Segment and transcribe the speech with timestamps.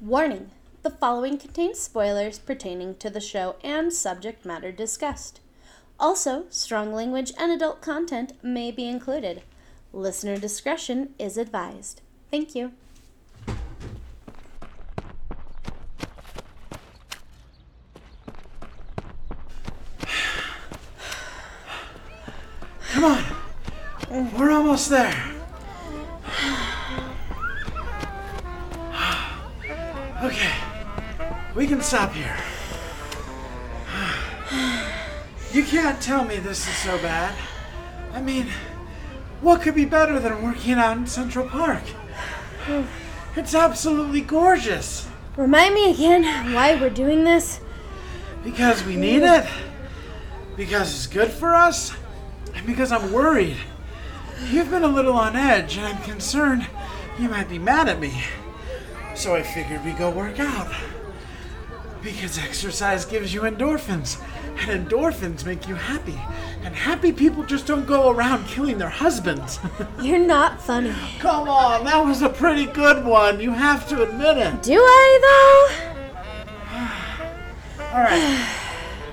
[0.00, 0.52] Warning
[0.84, 5.40] the following contains spoilers pertaining to the show and subject matter discussed.
[5.98, 9.42] Also, strong language and adult content may be included.
[9.92, 12.00] Listener discretion is advised.
[12.30, 12.74] Thank you.
[22.92, 23.24] Come on.
[24.38, 25.27] We're almost there.
[31.88, 32.36] Stop here.
[35.54, 37.34] You can't tell me this is so bad.
[38.12, 38.48] I mean,
[39.40, 41.82] what could be better than working out in Central Park?
[43.36, 45.08] It's absolutely gorgeous.
[45.38, 47.58] Remind me again why we're doing this?
[48.44, 49.46] Because we need it.
[50.58, 51.94] Because it's good for us.
[52.54, 53.56] And because I'm worried.
[54.50, 56.66] You've been a little on edge, and I'm concerned
[57.18, 58.24] you might be mad at me.
[59.14, 60.70] So I figured we go work out.
[62.02, 64.20] Because exercise gives you endorphins,
[64.58, 66.18] and endorphins make you happy.
[66.62, 69.58] And happy people just don't go around killing their husbands.
[70.02, 70.94] You're not funny.
[71.18, 73.40] Come on, that was a pretty good one.
[73.40, 74.62] You have to admit it.
[74.62, 75.68] Do I,
[77.78, 77.84] though?
[77.94, 78.54] All right.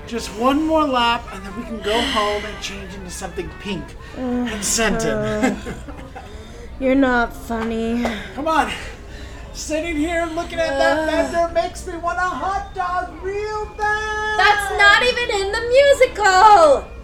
[0.06, 3.84] Just one more lap, and then we can go home and change into something pink
[4.16, 5.12] and scented.
[5.12, 5.56] Uh,
[6.80, 8.04] you're not funny.
[8.34, 8.70] Come on.
[9.56, 14.38] Sitting here looking at that vendor makes me want a hot dog real bad.
[14.38, 16.95] That's not even in the musical!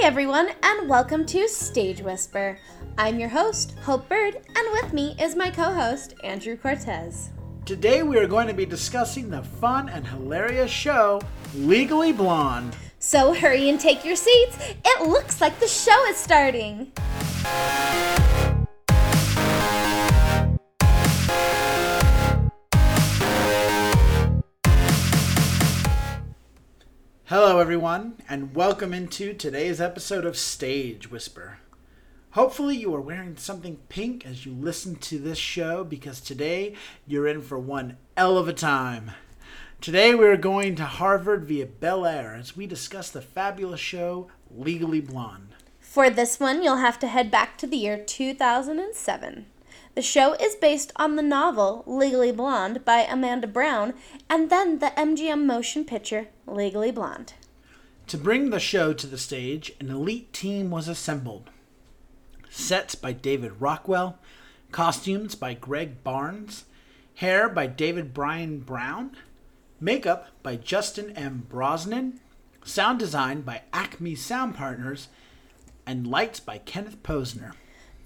[0.00, 2.56] Hi, everyone, and welcome to Stage Whisper.
[2.96, 7.30] I'm your host, Hope Bird, and with me is my co host, Andrew Cortez.
[7.64, 11.20] Today we are going to be discussing the fun and hilarious show
[11.52, 12.76] Legally Blonde.
[13.00, 14.56] So hurry and take your seats.
[14.84, 16.92] It looks like the show is starting.
[27.28, 31.58] Hello, everyone, and welcome into today's episode of Stage Whisper.
[32.30, 36.74] Hopefully, you are wearing something pink as you listen to this show because today
[37.06, 39.10] you're in for one hell of a time.
[39.82, 44.28] Today, we are going to Harvard via Bel Air as we discuss the fabulous show
[44.50, 45.54] Legally Blonde.
[45.80, 49.44] For this one, you'll have to head back to the year 2007.
[49.98, 53.94] The show is based on the novel Legally Blonde by Amanda Brown
[54.30, 57.32] and then the MGM motion picture Legally Blonde.
[58.06, 61.50] To bring the show to the stage, an elite team was assembled.
[62.48, 64.20] Sets by David Rockwell,
[64.70, 66.66] costumes by Greg Barnes,
[67.16, 69.16] hair by David Brian Brown,
[69.80, 71.44] makeup by Justen M.
[71.48, 72.20] Brosnan,
[72.62, 75.08] sound design by Acme Sound Partners,
[75.84, 77.54] and lights by Kenneth Posner.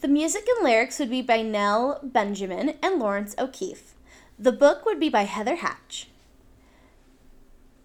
[0.02, 3.94] The music and lyrics would be by Nell Benjamin and Laurence O'Keefe.
[4.36, 6.06] The book would be by Heather Hach.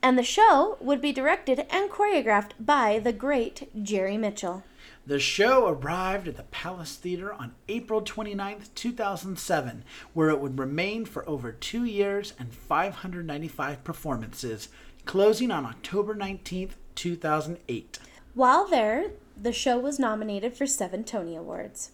[0.01, 4.63] And the show would be directed and choreographed by the great Jerry Mitchell.
[5.05, 9.83] The show arrived at the Palace Theater on April 29th, 2007,
[10.15, 14.69] where it would remain for over two years and 595 performances,
[15.05, 17.99] closing on October 19th, 2008.
[18.33, 21.91] While there, the show was nominated for seven Tony Awards.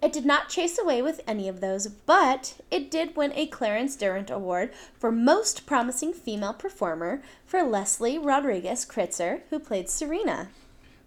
[0.00, 3.96] It did not chase away with any of those, but it did win a Clarence
[3.96, 10.50] Derwent Award for Most Promising Female Performer for Leslie Rodriguez Kritzer, who played Serena.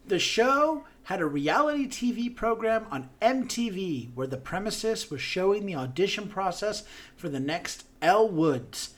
[0.06, 5.76] The show had a reality TV program on MTV where the premises was showing the
[5.76, 6.84] audition process
[7.16, 8.94] for the next Elle Woods.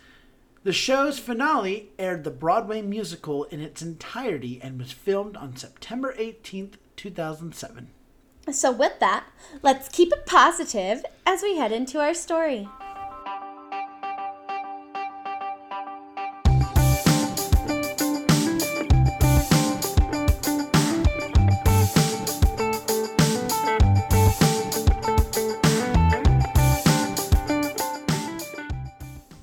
[0.63, 6.15] The show's finale aired the Broadway musical in its entirety and was filmed on September
[6.17, 7.89] 18th, 2007.
[8.51, 9.25] So, with that,
[9.61, 12.67] let's keep it positive as we head into our story.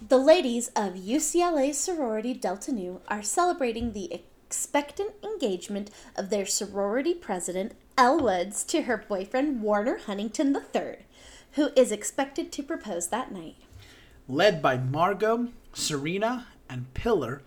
[0.09, 4.13] The ladies of UCLA sorority Delta Nu are celebrating the
[4.51, 11.07] expectant engagement of their sorority president, Elle Woods, to her boyfriend, Warner Huntington III,
[11.53, 13.55] who is expected to propose that night.
[14.29, 17.43] Led by Margot, Serena, and Pilar,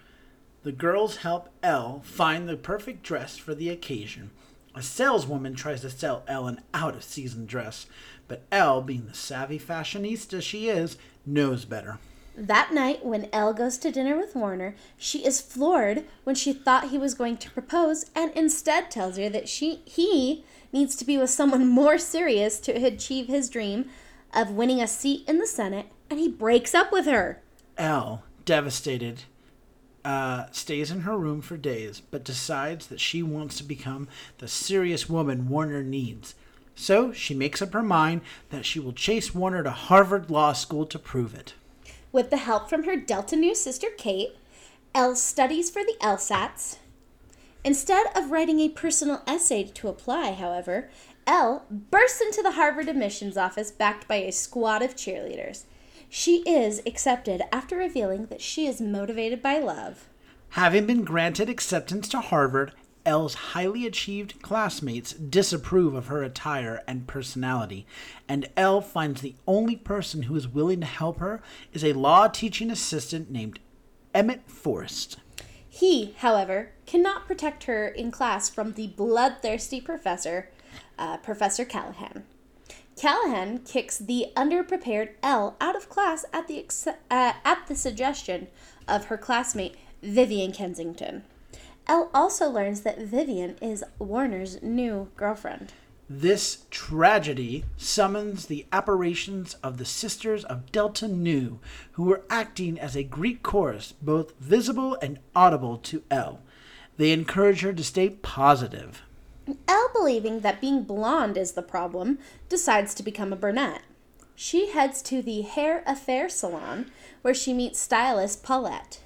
[0.63, 4.31] the girls help Elle find the perfect dress for the occasion
[4.73, 7.85] A saleswoman tries to sell Elle an out of season dress,
[8.29, 11.99] but Elle, being the savvy fashionista she is, knows better.
[12.35, 16.89] That night, when Elle goes to dinner with Warner, she is floored when she thought
[16.89, 21.17] he was going to propose and instead tells her that she he needs to be
[21.17, 23.89] with someone more serious to achieve his dream
[24.33, 27.39] of winning a seat in the Senate, and he breaks up with her.
[27.77, 29.23] Elle, devastated,
[30.03, 34.07] uh, stays in her room for days, but decides that she wants to become
[34.39, 36.33] the serious woman Warner needs.
[36.75, 40.87] So she makes up her mind that she will chase Warner to Harvard Law School
[40.87, 41.53] to prove it.
[42.13, 44.37] With the help from her Delta Nu sister Kate,
[44.93, 46.77] Elle studies for the LSATs.
[47.63, 50.91] Instead of writing a personal essay to apply, however,
[51.25, 55.63] Elle bursts into the Harvard admissions office backed by a squad of cheerleaders.
[56.07, 60.07] She is accepted after revealing that she is motivated by love.
[60.49, 62.73] Having been granted acceptance to Harvard,
[63.05, 67.85] Elle's highly achieved classmates disapprove of her attire and personality,
[68.27, 71.41] and Elle finds the only person who is willing to help her
[71.73, 73.59] is a law teaching assistant named
[74.13, 75.17] Emmett Forrest.
[75.67, 80.49] He, however, cannot protect her in class from the bloodthirsty professor,
[80.99, 82.23] uh, Professor Callahan.
[82.95, 88.47] Callahan kicks the underprepared Elle out of class at the ex- uh, at the suggestion
[88.87, 91.23] of her classmate Vivian Kensington.
[91.87, 95.73] Elle also learns that Vivian is Warner's new girlfriend.
[96.09, 101.59] This tragedy summons the apparitions of the Sisters of Delta Nu,
[101.93, 106.39] who were acting as a Greek chorus, both visible and audible to Elle.
[106.97, 109.01] They encourage her to stay positive.
[109.67, 113.81] Elle, believing that being blonde is the problem, decides to become a brunette.
[114.35, 116.91] She heads to the Hair Affair salon,
[117.21, 119.01] where she meets stylist Paulette.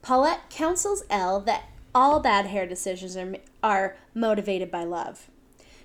[0.00, 5.28] Paulette counsels Elle that all bad hair decisions are, are motivated by love.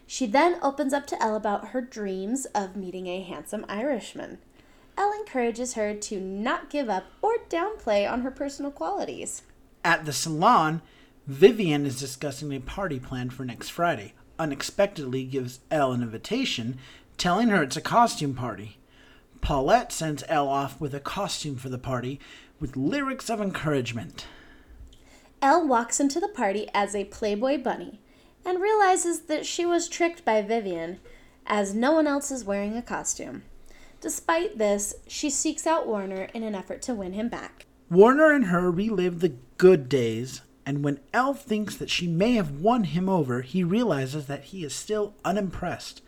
[0.05, 4.37] She then opens up to Elle about her dreams of meeting a handsome Irishman.
[4.97, 9.43] Elle encourages her to not give up or downplay on her personal qualities.
[9.83, 10.81] At the salon,
[11.27, 14.13] Vivian is discussing a party planned for next Friday.
[14.39, 16.77] Unexpectedly gives Elle an invitation,
[17.17, 18.77] telling her it's a costume party.
[19.41, 22.19] Paulette sends Elle off with a costume for the party
[22.59, 24.25] with lyrics of encouragement.
[25.41, 27.99] Elle walks into the party as a Playboy bunny
[28.45, 30.99] and realizes that she was tricked by Vivian,
[31.45, 33.43] as no one else is wearing a costume.
[34.01, 37.65] Despite this, she seeks out Warner in an effort to win him back.
[37.89, 42.61] Warner and her relive the good days, and when Elle thinks that she may have
[42.61, 46.01] won him over, he realizes that he is still unimpressed.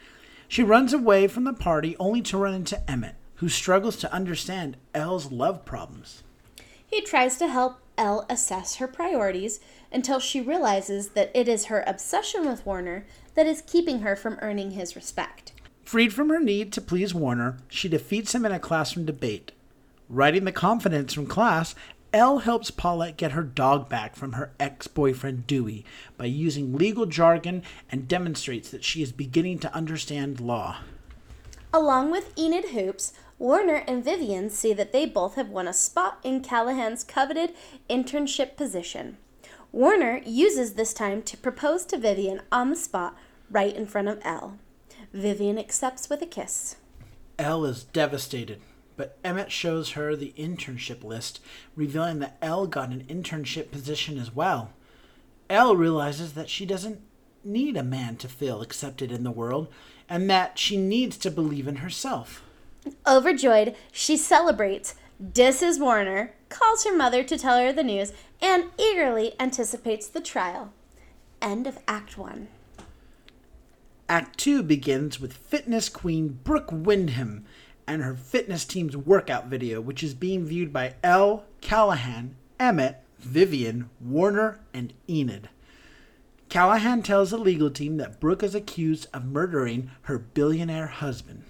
[0.48, 4.78] She runs away from the party only to run into Emmett, who struggles to understand
[4.94, 6.24] Elle's love problems.
[6.86, 9.60] He tries to help Elle assess her priorities
[9.92, 13.06] until she realizes that it is her obsession with Warner
[13.36, 15.51] that is keeping her from earning his respect.
[15.84, 19.51] Freed from her need to please Warner, she defeats him in a classroom debate.
[20.07, 21.75] Writing the confidence from class,
[22.13, 25.86] Elle helps Paulette get her dog back from her ex boyfriend Dewey
[26.18, 30.78] by using legal jargon and demonstrates that she is beginning to understand law.
[31.72, 36.20] Along with Enid Hoopes, Warner and Vivian see that they both have won a spot
[36.24, 37.54] in Callahan's coveted
[37.90, 39.18] internship position.
[39.72, 43.16] Warner uses this time to propose to Vivian on the spot
[43.50, 44.58] right in front of Elle.
[45.14, 46.76] Vivian accepts with a kiss.
[47.38, 48.60] Elle is devastated,
[48.98, 51.40] but Emmett shows her the internship list,
[51.78, 54.72] revealing that Elle got an internship position as well.
[55.50, 57.00] Elle realizes that she doesn't
[57.46, 59.69] need a man to feel accepted in the world,
[60.10, 62.44] and that she needs to believe in herself.
[63.07, 64.95] Overjoyed, she celebrates,
[65.33, 70.71] disses Warner, calls her mother to tell her the news, and eagerly anticipates the trial.
[71.42, 72.48] End of Act 1.
[74.07, 77.45] Act 2 begins with fitness queen Brooke Wyndham
[77.86, 83.90] and her fitness team's workout video, which is being viewed by Elle, Callahan, Emmett, Vivian,
[84.00, 85.50] Warner, and Enid.
[86.50, 91.44] Callahan tells the legal team that Brooke is accused of murdering her billionaire husband.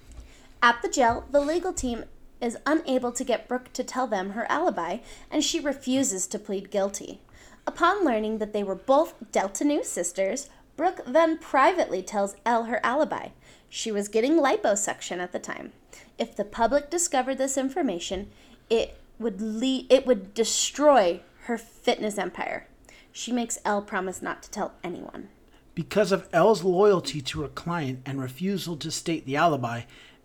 [0.62, 2.04] At the jail, the legal team
[2.40, 4.98] is unable to get Brooke to tell them her alibi,
[5.30, 7.20] and she refuses to plead guilty.
[7.66, 12.80] Upon learning that they were both Delta Nu sisters, Brooke then privately tells Elle her
[12.84, 13.28] alibi.
[13.68, 15.72] She was getting liposuction at the time.
[16.18, 18.30] If the public discovered this information,
[18.68, 22.66] it would le- it would destroy her fitness empire.
[23.12, 25.28] She makes Elle promise not to tell anyone.
[25.74, 29.82] Because of Elle's loyalty to her client and refusal to state the alibi,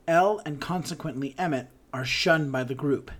[0.07, 3.11] Elle and consequently Emmett are shunned by the group.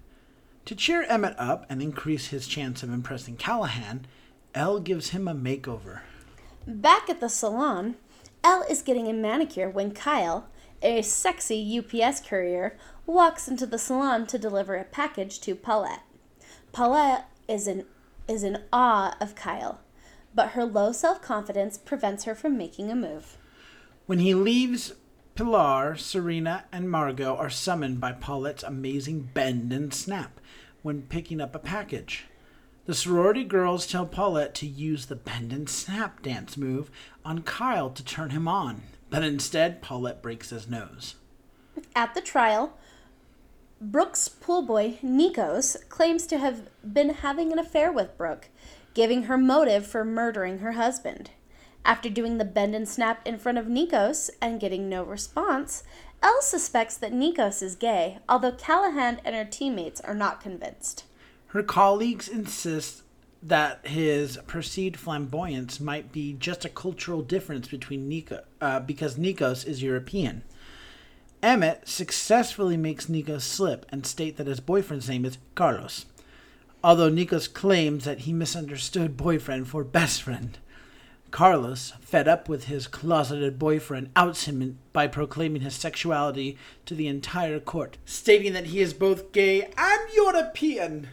[0.66, 4.06] To cheer Emmett up and increase his chance of impressing Callahan,
[4.54, 6.02] Elle gives him a makeover.
[6.68, 7.96] Back at the salon,
[8.44, 10.48] Elle is getting a manicure when Kyle,
[10.82, 16.04] a sexy UPS courier, walks into the salon to deliver a package to Paulette.
[16.72, 17.86] Paulette is in,
[18.28, 19.80] is in awe of Kyle,
[20.34, 23.38] but her low self confidence prevents her from making a move.
[24.06, 24.94] When he leaves,
[25.36, 30.40] Pilar, Serena, and Margot are summoned by Paulette's amazing bend and snap
[30.82, 32.28] when picking up a package.
[32.86, 36.90] The sorority girls tell Paulette to use the bend and snap dance move
[37.26, 41.16] on Kyle to turn him on, but instead, Paulette breaks his nose.
[41.94, 42.78] At the trial,
[43.82, 48.48] Brooke's poolboy, Nikos, claims to have been having an affair with Brooke,
[48.94, 51.32] giving her motive for murdering her husband.
[51.86, 55.84] After doing the bend and snap in front of Nikos and getting no response,
[56.24, 61.04] Elle suspects that Nikos is gay, although Callahan and her teammates are not convinced.
[61.50, 63.04] Her colleagues insist
[63.44, 69.68] that his perceived flamboyance might be just a cultural difference between Nico, uh, because Nikos
[69.68, 70.42] is European.
[71.44, 76.08] Emmett successfully makes Nikos slip and state that his boyfriend's name is Carlos,
[76.84, 80.58] although Nikos claims that he misunderstood boyfriend for best friend.
[81.36, 87.10] Carlos, fed up with his closeted boyfriend, outs him by proclaiming his sexuality to the
[87.10, 91.10] entire court, stating that he is both gay and European.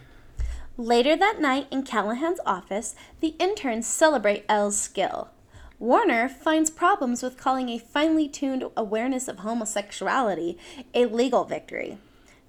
[0.77, 5.29] Later that night in Callahan's office, the interns celebrate Elle's skill.
[5.77, 10.57] Warner finds problems with calling a finely tuned awareness of homosexuality
[10.93, 11.97] a legal victory.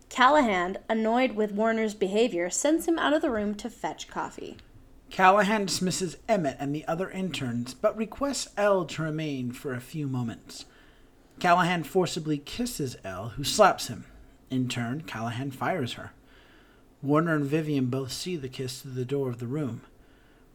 [0.09, 4.59] Callahan, annoyed with Warner's behavior, sends him out of the room to fetch coffee.
[5.15, 10.09] Callahan dismisses Emmett and the other interns, but requests Elle to remain for a few
[10.09, 10.65] moments.
[11.39, 14.07] Callahan forcibly kisses Elle, who slaps him.
[14.51, 16.11] In turn, Callahan fires her.
[17.01, 19.83] Warner and Vivian both see the kiss through the door of the room.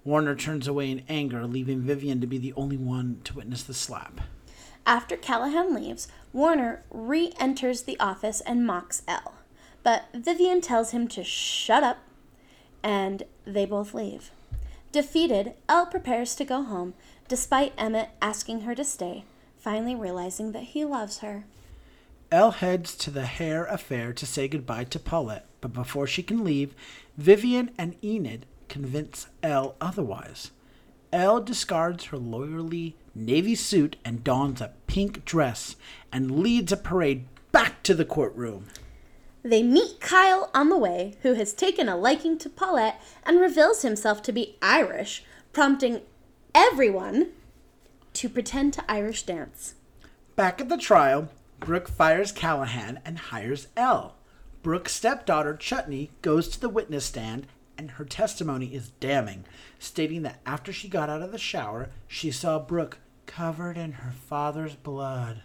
[0.04, 3.74] Warner turns away in anger, leaving Vivian to be the only one to witness the
[3.74, 4.20] slap.
[4.86, 9.36] After Callahan leaves, Warner re enters the office and mocks Elle.
[9.84, 12.00] But Vivian tells him to shut up,
[12.84, 14.32] and they both leave.
[14.92, 16.96] Defeated, Elle prepares to go home,
[17.28, 19.24] despite Emmett asking her to stay,
[19.60, 21.44] finally realizing that he loves her.
[22.32, 26.44] Elle heads to the hair affair to say goodbye to Paulette, but before she can
[26.44, 26.74] leave,
[27.18, 30.52] Vivian and Enid convince Elle otherwise.
[31.12, 35.76] Elle discards her loyally navy suit and dons a pink dress
[36.12, 38.68] and leads a parade back to the courtroom.
[39.44, 43.82] They meet Kyle on the way, who has taken a liking to Paulette and reveals
[43.82, 46.02] himself to be Irish, prompting
[46.54, 47.30] everyone
[48.14, 49.76] to pretend to Irish dance.
[50.36, 51.30] Back at the trial,
[51.60, 54.16] Brooke fires Callahan and hires Elle.
[54.62, 57.48] Brooke's stepdaughter, Chutney, goes to the witness stand
[57.80, 59.46] and her testimony is damning,
[59.80, 64.12] stating that after she got out of the shower, she saw Brooke covered in her
[64.12, 65.44] father's blood.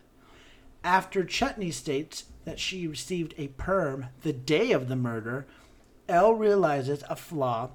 [0.82, 5.46] After Chutney states that she received a perm the day of the murder,
[6.08, 7.70] Elle realizes a flaw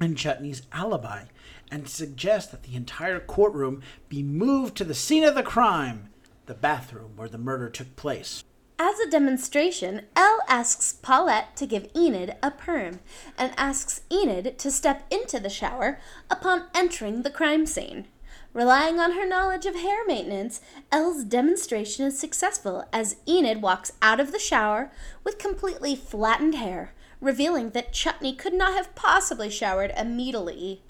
[0.00, 1.24] in Chutney's alibi
[1.70, 6.08] and suggests that the entire courtroom be moved to the scene of the crime,
[6.46, 8.42] the bathroom where the murder took place.
[8.78, 13.00] As a demonstration, Elle asks Paulette to give Enid a perm
[13.36, 16.00] and asks Enid to step into the shower
[16.30, 18.06] upon entering the crime scene.
[18.52, 24.18] Relying on her knowledge of hair maintenance, Elle's demonstration is successful as Enid walks out
[24.18, 24.90] of the shower
[25.22, 30.82] with completely flattened hair, revealing that Chutney could not have possibly showered immediately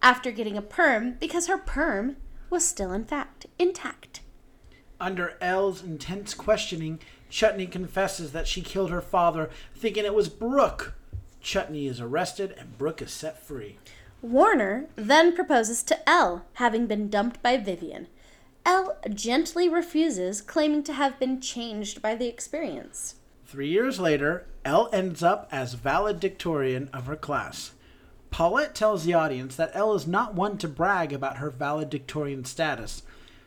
[0.00, 2.16] after getting a perm because her perm
[2.50, 4.20] was still in fact intact.
[5.00, 10.94] Under Elle's intense questioning, Chutney confesses that she killed her father, thinking it was Brooke.
[11.40, 13.78] Chutney is arrested and Brooke is set free.
[14.20, 18.08] Warner then proposes to Elle, having been dumped by Vivian.
[18.66, 23.14] Elle gently refuses, claiming to have been changed by the experience.
[23.46, 27.72] Three years later, Elle ends up as valedictorian of her class.
[28.30, 33.02] Paulette tells the audience that Elle is not one to brag about her valedictorian status,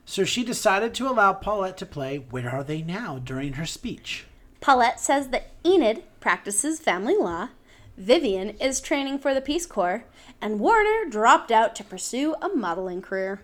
[0.06, 4.25] so she decided to allow Paulette to play Where Are They Now during her speech.
[4.60, 7.50] Paulette says that Enid practices family law,
[7.98, 10.06] Vivian is training for the Peace Corps,
[10.41, 13.41] and Warner dropped out to pursue a modeling career.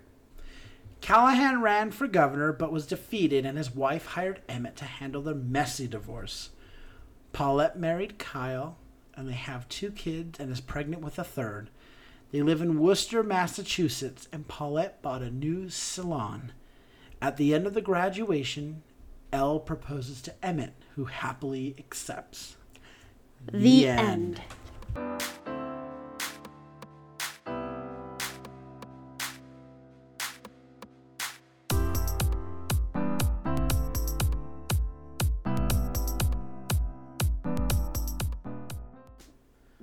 [0.99, 5.35] Callahan ran for governor but was defeated, and his wife hired Emmett to handle their
[5.35, 6.49] messy divorce.
[7.33, 8.77] Paulette married Kyle,
[9.15, 11.69] and they have two kids and is pregnant with a third.
[12.31, 16.51] They live in Worcester, Massachusetts, and Paulette bought a new salon.
[17.21, 18.83] At the end of the graduation,
[19.31, 22.57] Elle proposes to Emmett, who happily accepts.
[23.45, 24.41] The, the end.
[24.95, 25.21] end.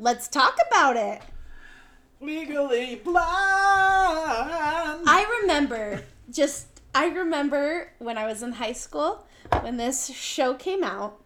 [0.05, 1.23] Let's talk about it.
[2.21, 3.25] Legally blind.
[5.07, 9.27] I remember just I remember when I was in high school
[9.63, 11.23] when this show came out.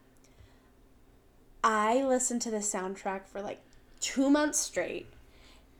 [1.64, 3.60] I listened to the soundtrack for like
[3.98, 5.08] 2 months straight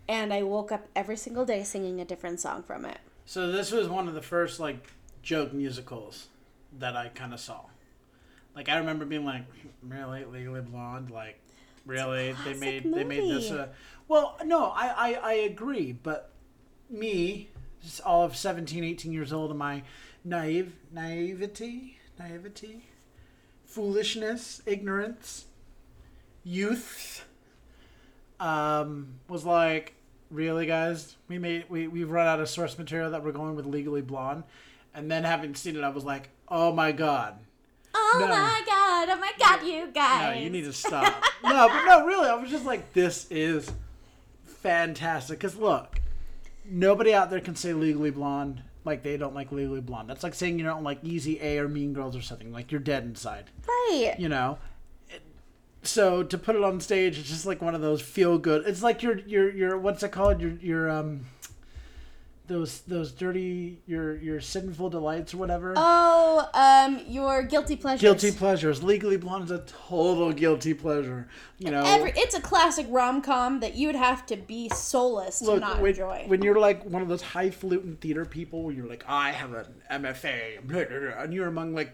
[0.08, 2.98] and I woke up every single day singing a different song from it.
[3.26, 4.90] So this was one of the first like
[5.22, 6.26] joke musicals
[6.76, 7.60] that I kind of saw.
[8.56, 9.44] Like I remember being like,
[9.84, 11.38] really, Legally Blonde, like
[11.86, 13.50] really they made they made this.
[13.50, 13.70] A,
[14.08, 16.30] well, no, I, I I agree, but
[16.90, 17.48] me,
[18.04, 19.82] all of 17, 18 years old, and my
[20.24, 22.84] naive naivety, naivety,
[23.64, 25.46] foolishness, ignorance,
[26.44, 27.24] youth,
[28.40, 29.94] um, was like,
[30.30, 33.66] really, guys, we made we we've run out of source material that we're going with
[33.66, 34.44] Legally Blonde,
[34.94, 37.38] and then having seen it, I was like, oh my god.
[37.94, 38.28] Oh No.
[38.28, 38.77] my god,
[39.08, 40.36] oh my god, you guys!
[40.36, 41.22] No, you need to stop.
[41.44, 43.70] no, but no, really, I was just like, this is
[44.44, 45.38] fantastic.
[45.38, 46.00] Because look,
[46.64, 50.08] nobody out there can say Legally Blonde like they don't like Legally Blonde.
[50.08, 52.52] That's like saying you don't like Easy A or Mean Girls or something.
[52.52, 53.44] Like you're dead inside.
[53.66, 54.14] Right.
[54.18, 54.58] You know.
[55.82, 58.66] So to put it on stage, it's just like one of those feel good.
[58.66, 60.40] It's like your your your what's it called?
[60.40, 61.26] Your your um
[62.48, 65.74] those those dirty your your sinful delights or whatever.
[65.76, 68.00] Oh, um, your guilty pleasures.
[68.00, 68.82] Guilty pleasures.
[68.82, 71.28] Legally Blonde is a total guilty pleasure.
[71.58, 75.44] You know, Every, it's a classic rom com that you'd have to be soulless to
[75.44, 76.24] Look, not when, enjoy.
[76.26, 79.66] when you're like one of those highfalutin theater people where you're like, I have an
[79.90, 81.92] MFA, and you're among like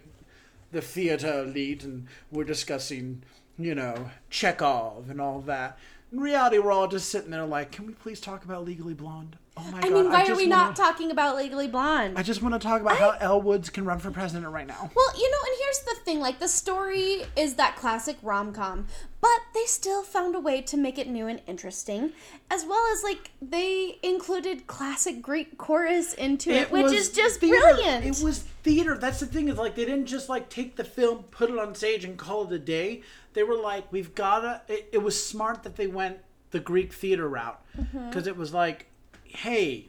[0.72, 3.22] the theater elite, and we're discussing,
[3.58, 5.78] you know, Chekhov and all that.
[6.12, 9.36] In reality, we're all just sitting there like, can we please talk about Legally Blonde?
[9.56, 9.92] Oh my I god!
[9.92, 12.18] mean, why are we wanna, not talking about Legally Blonde?
[12.18, 14.90] I just want to talk about how Elle Woods can run for president right now.
[14.94, 18.86] well, you know, and here's the thing like, the story is that classic rom com,
[19.20, 22.12] but they still found a way to make it new and interesting,
[22.50, 27.60] as well as, like, they included classic Greek chorus into it, which is just theater.
[27.60, 28.04] brilliant.
[28.04, 28.98] It was theater.
[28.98, 31.74] That's the thing is like they didn't just like take the film, put it on
[31.76, 33.02] stage, and call it a day.
[33.34, 34.62] They were like, we've gotta.
[34.68, 36.18] It, it was smart that they went
[36.50, 38.08] the Greek theater route Mm-hmm.
[38.08, 38.86] because it was like,
[39.34, 39.88] hey,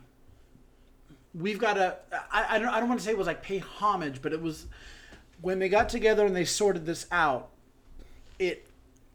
[1.34, 1.97] we've got to.
[2.31, 2.69] I, I don't.
[2.69, 4.65] I don't want to say it was like pay homage, but it was
[5.41, 7.49] when they got together and they sorted this out.
[8.39, 8.67] It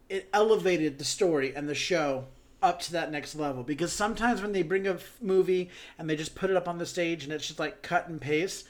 [0.09, 2.27] it elevated the story and the show
[2.63, 6.17] up to that next level because sometimes when they bring a f- movie and they
[6.17, 8.67] just put it up on the stage and it's just like cut and paste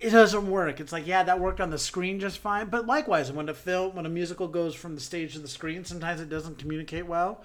[0.00, 3.30] it doesn't work it's like yeah that worked on the screen just fine but likewise
[3.30, 6.30] when a film when a musical goes from the stage to the screen sometimes it
[6.30, 7.44] doesn't communicate well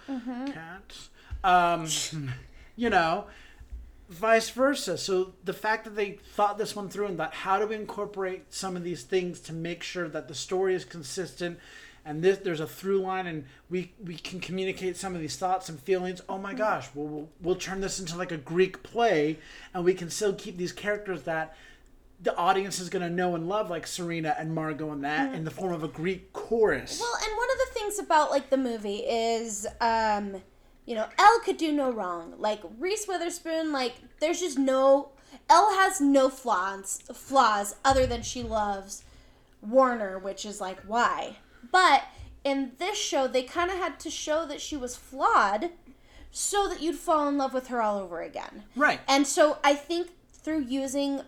[0.54, 1.10] cats
[1.43, 1.86] um
[2.75, 3.25] you know
[4.09, 4.97] vice versa.
[4.97, 8.53] So the fact that they thought this one through and thought how do we incorporate
[8.53, 11.59] some of these things to make sure that the story is consistent
[12.05, 15.69] and this there's a through line and we we can communicate some of these thoughts
[15.69, 16.21] and feelings?
[16.29, 19.39] Oh my gosh we'll, we'll, we'll turn this into like a greek play
[19.73, 21.55] and we can still keep these characters that
[22.21, 25.43] the audience is going to know and love like serena and margot and that in
[25.43, 26.99] the form of a greek chorus.
[27.01, 30.41] Well, and one of the things about like the movie is, um,
[30.86, 32.34] you know, Elle could do no wrong.
[32.38, 35.10] Like Reese Witherspoon, like there's just no
[35.50, 39.04] Elle has no flaws flaws other than she loves
[39.62, 41.38] Warner, which is like why.
[41.72, 42.04] But
[42.43, 45.72] in this show, they kind of had to show that she was flawed,
[46.36, 48.63] so that you'd fall in love with her all over again.
[48.76, 51.22] right And so I think through using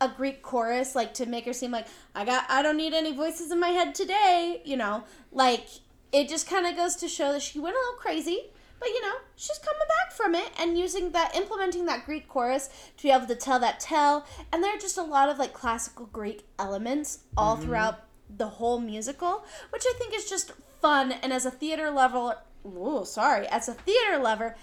[0.00, 3.12] a Greek chorus, like to make her seem like I got, I don't need any
[3.12, 5.66] voices in my head today, you know, like
[6.12, 9.00] it just kind of goes to show that she went a little crazy, but you
[9.02, 13.10] know, she's coming back from it and using that, implementing that Greek chorus to be
[13.10, 14.26] able to tell that tell.
[14.52, 18.00] And there are just a lot of like classical Greek elements all throughout
[18.34, 21.12] the whole musical, which I think is just fun.
[21.12, 24.56] And as a theater lover, oh, sorry, as a theater lover,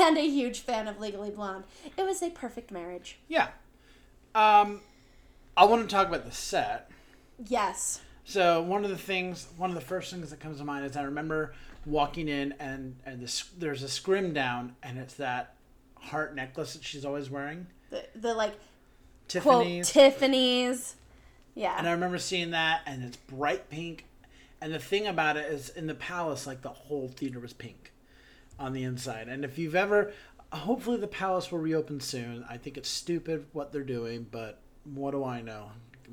[0.00, 1.64] and a huge fan of Legally Blonde.
[1.96, 3.18] It was a perfect marriage.
[3.28, 3.48] yeah
[4.34, 4.80] um
[5.56, 6.90] i want to talk about the set
[7.48, 8.00] Yes.
[8.24, 10.96] So one of the things, one of the first things that comes to mind is
[10.96, 11.52] I remember
[11.86, 15.54] walking in and and this, there's a scrim down and it's that
[15.96, 18.54] heart necklace that she's always wearing, The, the like,
[19.28, 19.90] Tiffany's.
[19.90, 20.96] quote, Tiffany's.
[21.54, 21.76] Yeah.
[21.78, 24.04] and I remember seeing that and it's bright pink,
[24.60, 27.92] and the thing about it is in the palace like the whole theater was pink,
[28.58, 29.28] on the inside.
[29.28, 30.12] And if you've ever,
[30.52, 32.44] hopefully the palace will reopen soon.
[32.50, 35.70] I think it's stupid what they're doing, but what do I know?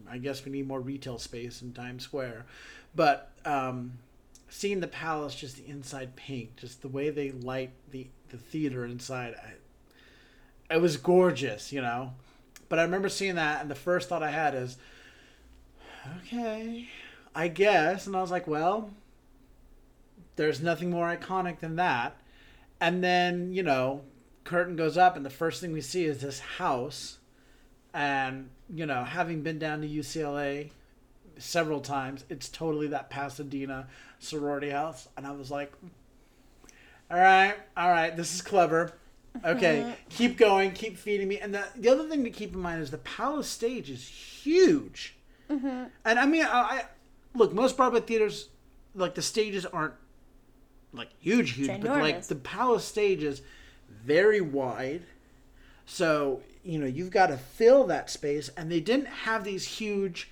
[0.10, 2.46] I guess we need more retail space in Times Square,
[2.96, 3.94] but um,
[4.52, 8.86] seeing the palace, just the inside pink, just the way they light the the theater
[8.86, 12.14] inside, I, it was gorgeous, you know.
[12.70, 14.78] But I remember seeing that, and the first thought I had is,
[16.18, 16.88] okay,
[17.34, 18.92] I guess, and I was like, well,
[20.36, 22.18] there's nothing more iconic than that.
[22.80, 24.04] And then, you know,
[24.44, 27.18] curtain goes up and the first thing we see is this house.
[27.94, 30.72] And, you know, having been down to UCLA
[31.38, 33.88] several times, it's totally that Pasadena
[34.20, 35.08] sorority house.
[35.18, 35.74] And I was like,
[37.10, 38.94] all right, all right, this is clever.
[39.46, 39.94] Okay, uh-huh.
[40.10, 41.40] keep going, keep feeding me.
[41.40, 45.16] And the, the other thing to keep in mind is the Palace stage is huge.
[45.50, 45.84] Mm-hmm.
[46.06, 46.84] And I mean, I, I
[47.34, 48.50] look, most Broadway theaters,
[48.94, 49.94] like the stages aren't
[50.94, 53.42] like huge, huge, but like the Palace stage is
[54.04, 55.04] very wide.
[55.86, 58.50] So, you know, you've got to fill that space.
[58.58, 60.30] And they didn't have these huge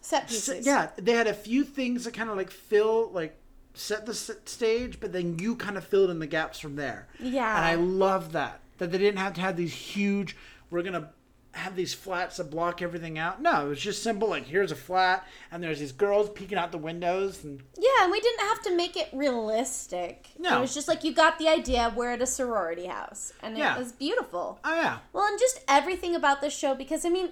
[0.00, 0.66] Set pieces.
[0.66, 3.36] yeah, they had a few things that kind of like fill, like
[3.74, 7.08] set the stage, but then you kind of filled in the gaps from there.
[7.20, 7.56] Yeah.
[7.56, 10.36] and I love that that they didn't have to have these huge.
[10.70, 11.10] We're gonna
[11.52, 13.42] have these flats that block everything out.
[13.42, 14.28] No, it was just simple.
[14.28, 18.12] Like here's a flat, and there's these girls peeking out the windows, and Yeah, and
[18.12, 20.28] we didn't have to make it realistic.
[20.38, 20.58] No.
[20.58, 23.32] It was just like you got the idea we're at a sorority house.
[23.42, 23.76] And it Yeah.
[23.78, 24.60] was beautiful.
[24.64, 27.30] oh yeah, Well, and just everything about the show because I mean,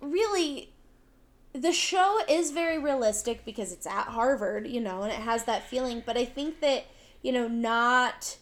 [0.00, 0.72] really,
[1.56, 5.62] the show is very realistic because it's at Harvard, you know, and it has that
[5.68, 6.02] feeling.
[6.04, 6.86] But I think that
[7.22, 8.36] you know, not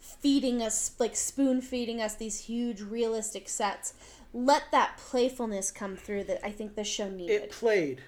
[0.00, 3.92] feeding us like spoon feeding us these huge realistic sets.
[4.32, 7.34] Let that playfulness come through that I think the show needed.
[7.34, 8.00] it played.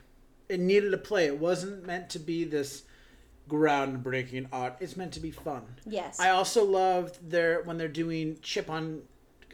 [0.49, 1.27] It needed to play.
[1.27, 2.85] It wasn't meant to be this
[3.49, 4.77] groundbreaking art.
[4.81, 5.63] It's meant to be fun.
[5.85, 6.19] yes.
[6.19, 9.03] I also loved their when they're doing chip on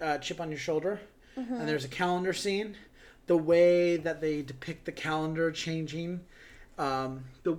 [0.00, 1.00] uh, chip on your shoulder,
[1.36, 2.76] and there's a calendar scene.
[3.26, 6.20] The way that they depict the calendar changing,
[6.78, 7.56] um, the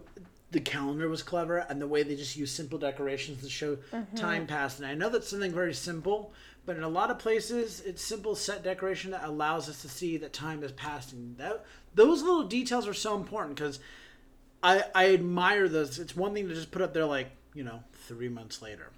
[0.51, 3.77] the calendar was clever, and the way they just use simple decorations to show
[4.15, 4.79] time passed.
[4.79, 6.31] And I know that's something very simple,
[6.65, 10.17] but in a lot of places, it's simple set decoration that allows us to see
[10.17, 11.11] that time has passed.
[11.11, 13.79] And that those little details are so important because
[14.61, 15.97] I I admire those.
[15.97, 18.91] It's one thing to just put up there like you know three months later.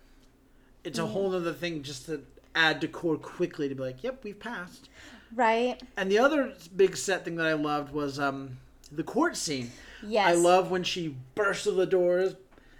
[0.84, 2.24] It's a whole other thing just to
[2.54, 4.90] add decor quickly to be like, yep, we've passed.
[5.36, 5.82] Right?
[5.98, 8.58] And the other big set thing that I loved was um
[8.92, 9.72] the court scene.
[10.06, 10.28] Yes.
[10.28, 12.36] I love when she bursts through the doors,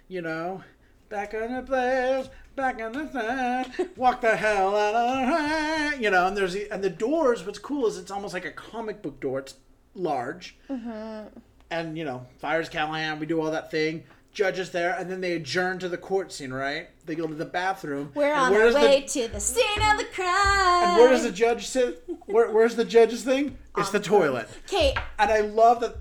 [0.08, 0.62] you know,
[1.08, 6.10] back on the place, back on the thing, walk the hell out of her, you
[6.10, 6.26] know.
[6.28, 7.44] And there's the, and the doors.
[7.44, 9.40] What's cool is it's almost like a comic book door.
[9.40, 9.54] It's
[9.94, 11.38] large, Mm-hmm.
[11.70, 13.18] and you know, fires Callahan.
[13.18, 14.04] We do all that thing.
[14.32, 16.52] Judges there, and then they adjourn to the court scene.
[16.52, 16.88] Right?
[17.06, 18.12] They go to the bathroom.
[18.14, 20.84] We're on our does the- way to the scene of the crime.
[20.88, 22.04] and where does the judge sit?
[22.26, 23.58] Where, where's the judge's thing?
[23.78, 24.48] It's the toilet.
[24.66, 25.96] Okay, And I love that.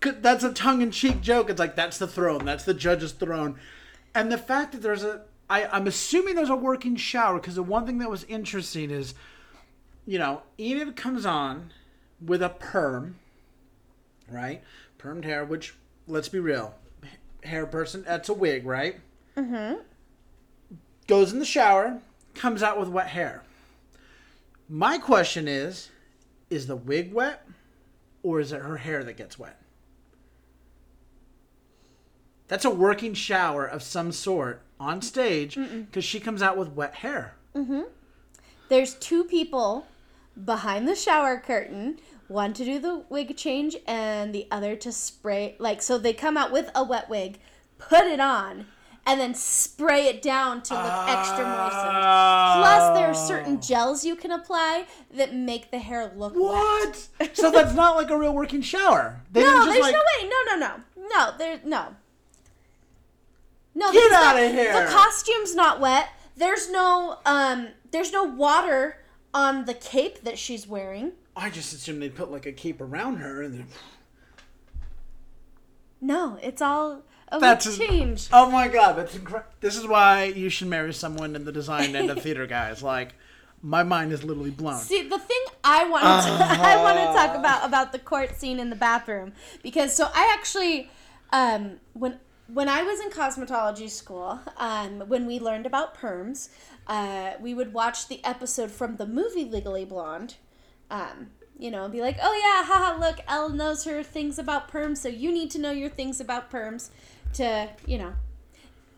[0.00, 1.48] 'cause That's a tongue-in-cheek joke.
[1.48, 2.44] It's like that's the throne.
[2.44, 3.58] That's the judge's throne.
[4.14, 7.62] And the fact that there's a, I, I'm assuming there's a working shower because the
[7.62, 9.14] one thing that was interesting is,
[10.06, 11.72] you know, Enid comes on
[12.20, 13.16] with a perm,
[14.30, 14.62] right?
[14.98, 15.74] Permed hair, which
[16.06, 16.74] let's be real,
[17.42, 18.04] hair person.
[18.06, 19.00] That's a wig, right?
[19.36, 19.80] Mm-hmm.
[21.06, 22.00] Goes in the shower,
[22.34, 23.42] comes out with wet hair.
[24.68, 25.90] My question is,
[26.50, 27.46] is the wig wet,
[28.22, 29.60] or is it her hair that gets wet?
[32.48, 36.96] That's a working shower of some sort on stage because she comes out with wet
[36.96, 37.36] hair.
[37.54, 37.82] Mm-hmm.
[38.68, 39.86] there's two people
[40.44, 41.98] behind the shower curtain.
[42.26, 45.54] One to do the wig change and the other to spray.
[45.58, 47.38] Like, so they come out with a wet wig,
[47.78, 48.66] put it on,
[49.06, 51.92] and then spray it down to look extra moistened.
[51.92, 57.08] Plus, there are certain gels you can apply that make the hair look wet.
[57.34, 59.20] So that's not like a real working shower.
[59.32, 60.28] They No, there's like no way.
[60.28, 61.36] No, no, no, no.
[61.38, 61.88] There, no.
[63.74, 64.72] No, Get the- outta here.
[64.72, 66.08] The costume's not wet.
[66.36, 68.98] There's no, um, there's no water
[69.32, 71.12] on the cape that she's wearing.
[71.36, 73.66] I just assumed they'd put like a cape around her and then.
[76.00, 78.28] No, it's all a That's a- change.
[78.32, 79.50] Oh my god, that's incredible.
[79.60, 82.82] This is why you should marry someone in the design end of theater, guys.
[82.82, 83.14] Like,
[83.62, 84.78] my mind is literally blown.
[84.78, 86.10] See, the thing I want to
[86.60, 89.32] I want to talk about about the court scene in the bathroom
[89.62, 90.90] because so I actually
[91.32, 96.50] um, when when I was in cosmetology school, um, when we learned about perms,
[96.86, 100.36] uh, we would watch the episode from the movie Legally Blonde.
[100.90, 104.70] Um, you know, and be like, oh yeah, haha, look, Elle knows her things about
[104.70, 106.90] perms, so you need to know your things about perms
[107.34, 108.14] to, you know,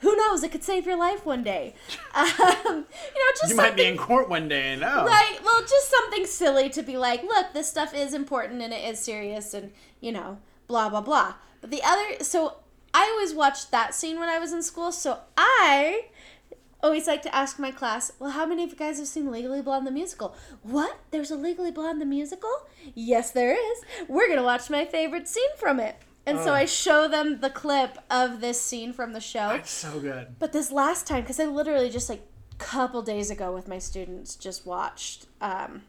[0.01, 1.75] who knows, it could save your life one day.
[2.15, 5.05] Um, you know, just You might be in court one day and oh.
[5.05, 5.39] Right.
[5.45, 8.99] Well, just something silly to be like, look, this stuff is important and it is
[8.99, 11.35] serious and, you know, blah, blah, blah.
[11.61, 12.57] But the other, so
[12.95, 14.93] I always watched that scene when I was in school.
[14.93, 16.07] So I
[16.83, 19.61] always like to ask my class, well, how many of you guys have seen Legally
[19.61, 20.35] Blonde the musical?
[20.63, 20.99] What?
[21.11, 22.51] There's a Legally Blonde the musical?
[22.95, 24.09] Yes, there is.
[24.09, 25.97] We're to watch my favorite scene from it.
[26.27, 26.55] And so Oh.
[26.55, 29.51] I show them the clip of this scene from the show.
[29.51, 30.35] It's so good.
[30.41, 33.79] But this last time, because I literally just like a couple days ago with my
[33.79, 35.83] students just watched um,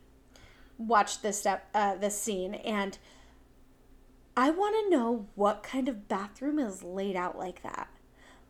[0.78, 3.00] watched this step uh, this scene, and
[4.36, 7.88] I want to know what kind of bathroom is laid out like that,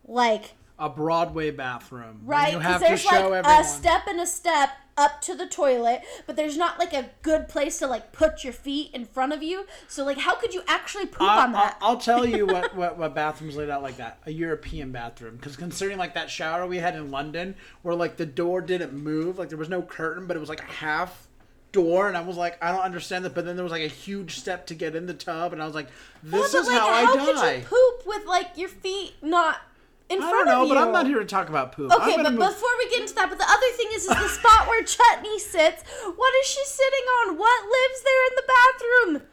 [0.05, 2.21] like A Broadway bathroom.
[2.23, 2.51] right?
[2.53, 3.61] You Because have to there's show like everyone.
[3.61, 7.47] a step and a step up to the toilet, but there's not like a good
[7.47, 9.65] place to like put your feet in front of you.
[9.87, 11.77] So like, how could you actually poop I'll, on that?
[11.81, 14.19] I'll, I'll tell you what, what, what bathrooms laid out like that.
[14.25, 15.35] A European bathroom.
[15.37, 19.37] Because considering like that shower we had in London, where like the door didn't move,
[19.39, 21.27] like there was no curtain, but it was like a half
[21.71, 23.35] door, and I was like, I don't understand that.
[23.35, 25.65] But then there was like a huge step to get in the tub, and I
[25.65, 25.87] was like,
[26.23, 29.57] this Yeah, is how, I die could you poop with like your feet not
[30.09, 30.73] in I front don't know, of you?
[30.75, 31.91] but I'm not here to talk about poop.
[31.91, 34.29] Okay, but move- before we get into that, but the other thing is, is the
[34.29, 35.83] spot where Chutney sits.
[36.15, 37.37] What is she sitting on?
[37.37, 39.29] What lives there in the bathroom?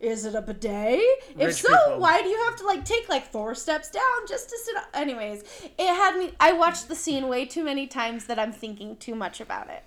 [0.00, 1.00] Is it a bidet?
[1.38, 2.00] If so, people.
[2.00, 4.76] why do you have to like take like four steps down just to sit?
[4.76, 4.82] On?
[4.94, 5.42] Anyways,
[5.76, 6.32] it had me.
[6.38, 9.82] I watched the scene way too many times that I'm thinking too much about it.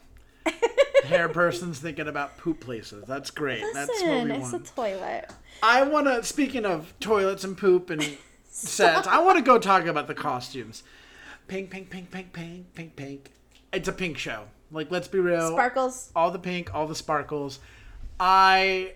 [1.05, 3.05] hair person's thinking about poop places.
[3.07, 3.63] That's great.
[3.73, 5.29] That's what Listen, we it's a toilet.
[5.63, 6.23] I want to.
[6.23, 8.17] Speaking of toilets and poop and
[8.51, 10.83] sets, I want to go talk about the costumes.
[11.47, 13.31] Pink, pink, pink, pink, pink, pink, pink.
[13.73, 14.45] It's a pink show.
[14.71, 15.51] Like, let's be real.
[15.51, 16.11] Sparkles.
[16.15, 17.59] All the pink, all the sparkles.
[18.19, 18.93] I.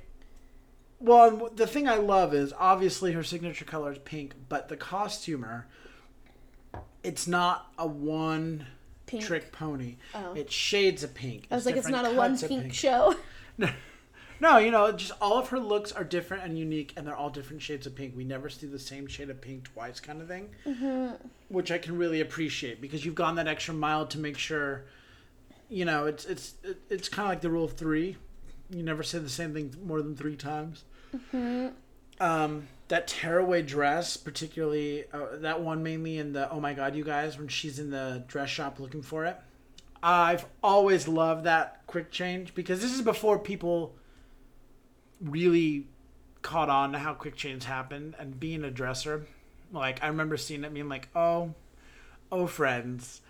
[0.99, 5.67] Well, the thing I love is obviously her signature color is pink, but the costumer,
[7.03, 8.65] it's not a one
[9.05, 9.23] Pink.
[9.23, 9.97] trick pony.
[10.13, 10.33] Oh.
[10.33, 11.47] It's shades of pink.
[11.51, 13.15] I was like, it's not a one of pink show.
[13.57, 13.69] no,
[14.57, 17.61] you know, just all of her looks are different and unique, and they're all different
[17.61, 18.15] shades of pink.
[18.15, 21.13] We never see the same shade of pink twice, kind of thing, mm-hmm.
[21.49, 24.85] which I can really appreciate because you've gone that extra mile to make sure,
[25.69, 26.55] you know, it's it's
[26.89, 28.17] it's kind of like the rule of three.
[28.69, 30.83] You never say the same thing more than three times.
[32.19, 37.03] Um, that tearaway dress, particularly uh, that one mainly in the Oh My God, you
[37.03, 39.37] guys, when she's in the dress shop looking for it.
[40.03, 43.95] I've always loved that quick change because this is before people
[45.21, 45.87] really
[46.41, 49.25] caught on to how quick change happened and being a dresser.
[49.71, 51.53] Like I remember seeing it being like, oh,
[52.31, 53.21] oh friends,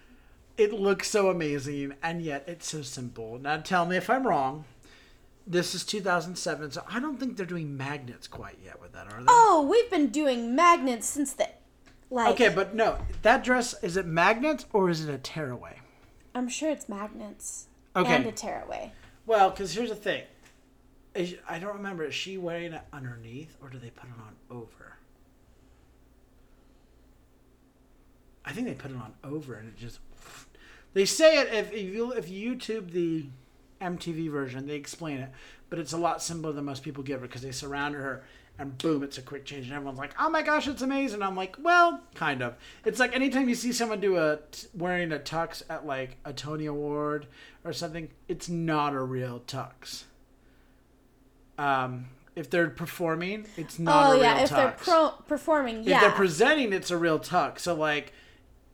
[0.57, 3.39] it looks so amazing and yet it's so simple.
[3.39, 4.65] Now tell me if I'm wrong.
[5.47, 9.19] This is 2007, so I don't think they're doing magnets quite yet with that, are
[9.19, 9.27] they?
[9.27, 11.47] Oh, we've been doing magnets since the
[12.09, 12.33] like.
[12.33, 15.79] Okay, but no, that dress is it magnets or is it a tearaway?
[16.33, 17.67] I'm sure it's magnets.
[17.95, 18.15] Okay.
[18.15, 18.91] And a tearaway.
[19.25, 20.23] Well, because here's the thing.
[21.15, 22.03] Is, I don't remember.
[22.03, 24.97] Is she wearing it underneath or do they put it on over?
[28.43, 29.99] I think they put it on over and it just.
[30.93, 33.25] They say it if, if you if you YouTube the
[33.81, 35.29] MTV version, they explain it,
[35.69, 38.23] but it's a lot simpler than most people give her because they surround her
[38.57, 41.35] and boom, it's a quick change and everyone's like, "Oh my gosh, it's amazing!" I'm
[41.35, 44.39] like, "Well, kind of." It's like anytime you see someone do a
[44.73, 47.27] wearing a tux at like a Tony Award
[47.63, 50.03] or something, it's not a real tux.
[51.57, 54.55] Um, if they're performing, it's not Oh a real yeah, if tux.
[54.55, 57.59] they're pro- performing, If they're presenting, it's a real tuck.
[57.59, 58.11] So like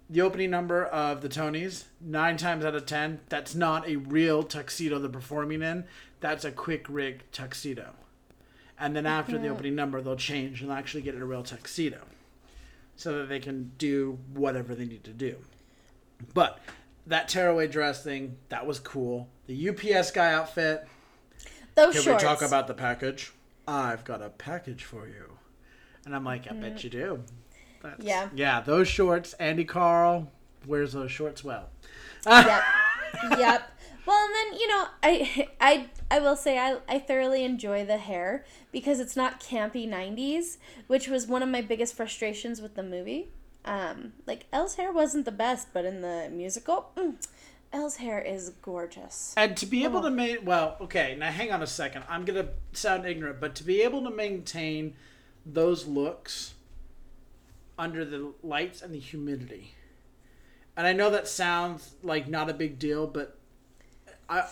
[0.10, 4.42] the opening number of the Tonys, nine times out of ten, that's not a real
[4.44, 5.86] tuxedo they're performing in.
[6.22, 7.92] That's a quick rig tuxedo.
[8.80, 12.00] And then after the opening number, they'll change and actually get a real tuxedo,
[12.96, 15.36] so that they can do whatever they need to do.
[16.34, 16.60] But
[17.06, 19.30] that tearaway dress thing, that was cool.
[19.46, 20.88] The UPS guy outfit.
[21.76, 22.24] Those Can shorts.
[22.24, 23.32] we talk about the package?
[23.68, 25.38] I've got a package for you.
[26.06, 27.24] And I'm like, I bet you do.
[27.82, 28.30] That's, Yeah.
[28.34, 30.32] Yeah, those shorts, Andy Karl
[30.66, 31.70] wears those shorts well.
[32.26, 32.64] yep.
[33.38, 33.72] yep.
[34.06, 37.98] Well, and then you know, I I I will say I I thoroughly enjoy the
[37.98, 40.58] hair because it's not campy '90s,
[40.88, 43.30] which was one of my biggest frustrations with the movie.
[43.64, 47.16] Um, like Elle's hair wasn't the best, but in the musical, mm,
[47.74, 49.34] Elle's hair is gorgeous.
[49.38, 52.04] And to be able to make, well, okay, now hang on a second.
[52.10, 54.96] I'm going to sound ignorant, but to be able to maintain
[55.46, 56.54] those looks
[57.80, 59.74] under the lights and the humidity.
[60.76, 63.38] And I know that sounds like not a big deal, but
[64.30, 64.46] I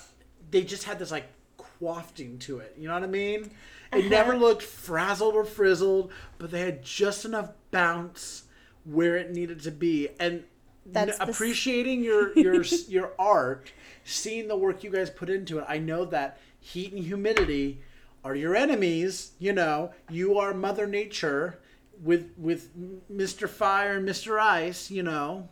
[0.51, 1.27] they just had this like
[1.57, 2.75] quafting to it.
[2.77, 3.51] You know what I mean?
[3.91, 4.09] It uh-huh.
[4.09, 8.43] never looked frazzled or frizzled, but they had just enough bounce
[8.83, 10.09] where it needed to be.
[10.19, 10.43] And
[10.85, 13.71] That's n- appreciating your your your art,
[14.03, 15.65] seeing the work you guys put into it.
[15.67, 17.81] I know that heat and humidity
[18.23, 19.31] are your enemies.
[19.39, 21.59] You know, you are Mother Nature
[22.01, 22.69] with with
[23.11, 23.47] Mr.
[23.49, 24.39] Fire and Mr.
[24.39, 24.89] Ice.
[24.89, 25.49] You know,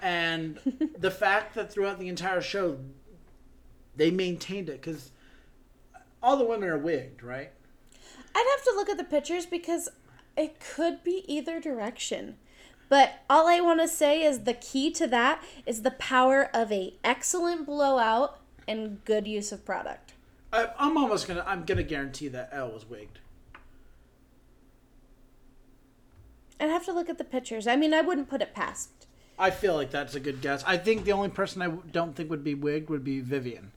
[0.00, 0.58] and
[0.98, 2.78] the fact that throughout the entire show
[3.96, 5.10] they maintained it because
[6.22, 7.50] all the women are wigged, right?
[8.34, 9.88] I'd have to look at the pictures because
[10.36, 12.36] It could be either direction.
[12.90, 16.72] But all I want to say is the key to that is the power of
[16.72, 20.12] a excellent blowout and good use of product.
[20.52, 21.44] I, I'm almost gonna.
[21.46, 23.20] I'm gonna guarantee that Elle was wigged.
[26.58, 27.68] I'd have to look at the pictures.
[27.68, 28.90] I mean, I wouldn't put it past.
[29.38, 30.64] I feel like that's a good guess.
[30.66, 33.70] I think the only person I don't think would be wigged would be Vivian.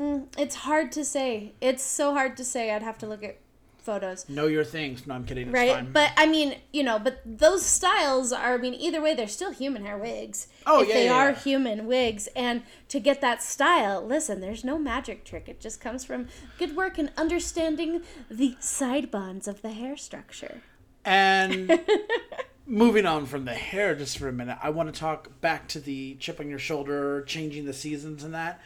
[0.00, 1.52] Mm, it's hard to say.
[1.60, 2.74] It's so hard to say.
[2.74, 3.36] I'd have to look at
[3.82, 4.28] photos.
[4.28, 5.06] Know your things.
[5.06, 5.48] No, I'm kidding.
[5.48, 5.92] It's Right, fine.
[5.92, 8.54] but I mean, you know, but those styles are.
[8.54, 10.48] I mean, either way, they're still human hair wigs.
[10.66, 11.38] Oh, if yeah, they yeah, are yeah.
[11.38, 15.48] human wigs, and to get that style, listen, there's no magic trick.
[15.48, 20.62] It just comes from good work and understanding the side bonds of the hair structure.
[21.04, 21.80] And
[22.66, 25.80] moving on from the hair just for a minute, I want to talk back to
[25.80, 28.60] the chip on your shoulder, changing the seasons and that.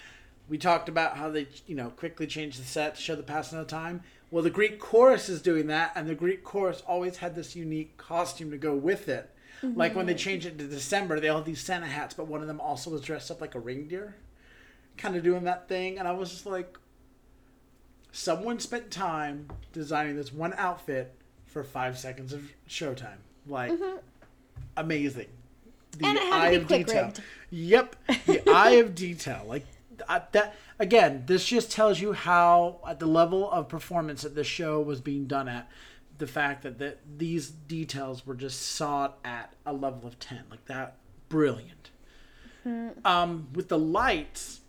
[0.48, 3.58] We talked about how they, you know, quickly change the set to show the passing
[3.58, 4.02] of time.
[4.30, 7.96] Well, the Greek chorus is doing that, and the Greek chorus always had this unique
[7.96, 9.30] costume to go with it.
[9.62, 12.40] Like when they changed it to December, they all had these Santa hats, but one
[12.40, 14.14] of them also was dressed up like a reindeer,
[14.96, 15.98] kind of doing that thing.
[15.98, 16.76] And I was just like,
[18.12, 21.14] someone spent time designing this one outfit
[21.46, 23.18] for five seconds of showtime.
[23.46, 23.72] Like,
[24.76, 25.28] amazing.
[25.92, 26.16] The Mm-hmm.
[26.16, 27.22] And it had to be quick-rigged.
[27.50, 29.44] Yep, the eye of detail.
[29.46, 29.66] Like
[30.08, 31.24] I, that again.
[31.26, 35.26] This just tells you how at the level of performance that this show was being
[35.26, 35.68] done at.
[36.18, 40.64] The fact that that these details were just sought at a level of ten, like
[40.64, 40.96] that,
[41.28, 41.90] brilliant.
[42.66, 43.06] Mm-hmm.
[43.06, 44.60] Um, with the lights,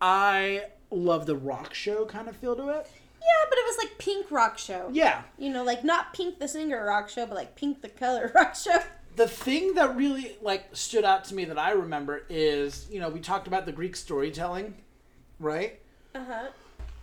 [0.00, 2.86] I love the rock show kind of feel to it.
[3.20, 4.88] Yeah, but it was like Pink Rock Show.
[4.92, 8.32] Yeah, You know, like not Pink the Singer Rock Show, but like Pink the Color
[8.34, 8.78] Rock Show.
[9.18, 13.10] The thing that really like stood out to me that I remember is you know
[13.10, 14.74] we talked about the Greek storytelling,
[15.38, 15.80] right?
[16.14, 16.48] Uh huh.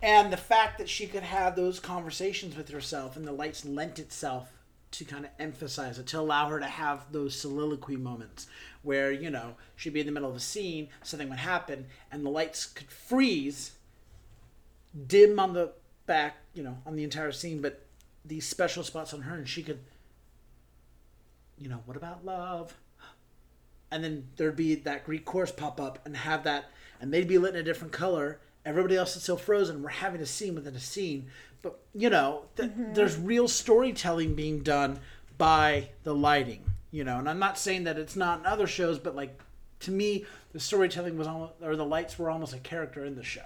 [0.01, 3.99] And the fact that she could have those conversations with herself and the lights lent
[3.99, 4.51] itself
[4.91, 8.47] to kind of emphasize it, to allow her to have those soliloquy moments
[8.81, 12.25] where, you know, she'd be in the middle of a scene, something would happen, and
[12.25, 13.71] the lights could freeze,
[15.07, 15.71] dim on the
[16.05, 17.85] back, you know, on the entire scene, but
[18.23, 19.79] these special spots on her, and she could,
[21.57, 22.75] you know, what about love?
[23.91, 26.65] and then there'd be that Greek chorus pop up and have that,
[26.99, 28.39] and they'd be lit in a different color.
[28.65, 29.81] Everybody else is still frozen.
[29.81, 31.27] We're having a scene within a scene,
[31.61, 32.93] but you know, th- mm-hmm.
[32.93, 34.99] there's real storytelling being done
[35.37, 36.63] by the lighting.
[36.91, 39.39] You know, and I'm not saying that it's not in other shows, but like
[39.81, 43.23] to me, the storytelling was almost, or the lights were almost a character in the
[43.23, 43.43] show,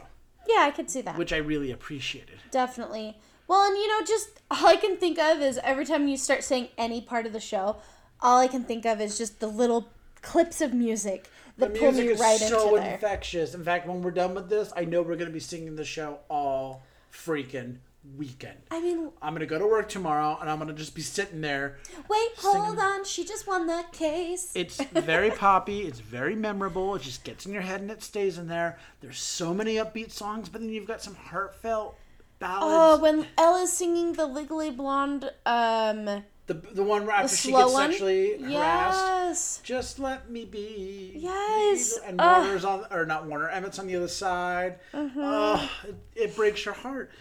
[0.47, 1.17] Yeah, I could see that.
[1.17, 2.39] which I really appreciated.
[2.51, 3.17] Definitely.
[3.47, 6.43] Well, and you know, just all I can think of is every time you start
[6.43, 7.77] saying any part of the show,
[8.21, 9.89] all I can think of is just the little
[10.21, 12.93] clips of music that The pull me is so into there.
[12.93, 13.53] infectious.
[13.53, 15.85] In fact, when we're done with this, I know we're going to be singing the
[15.85, 17.77] show all freaking
[18.17, 18.57] weekend.
[18.71, 21.77] I mean, I'm gonna go to work tomorrow and I'm gonna just be sitting there.
[22.09, 24.51] wait, hold on, she just won that case.
[24.55, 28.37] It's very poppy, it's very memorable, it just gets in your head and it stays
[28.37, 28.77] in there.
[29.01, 31.97] There's so many upbeat songs, but then you've got some heartfelt
[32.39, 32.65] ballads.
[32.65, 37.71] Oh, when Ella's singing the Legally Blonde, um, the the one right after she gets
[37.71, 37.91] one.
[37.91, 38.49] sexually harassed.
[38.49, 39.61] Yes.
[39.63, 41.13] Just let me be.
[41.15, 41.97] Yes.
[42.05, 42.43] And Ugh.
[42.43, 44.79] Warner's on, or not Warner, Emmett's on the other side.
[44.91, 45.21] Mm-hmm.
[45.21, 47.11] Oh, it, it breaks your heart.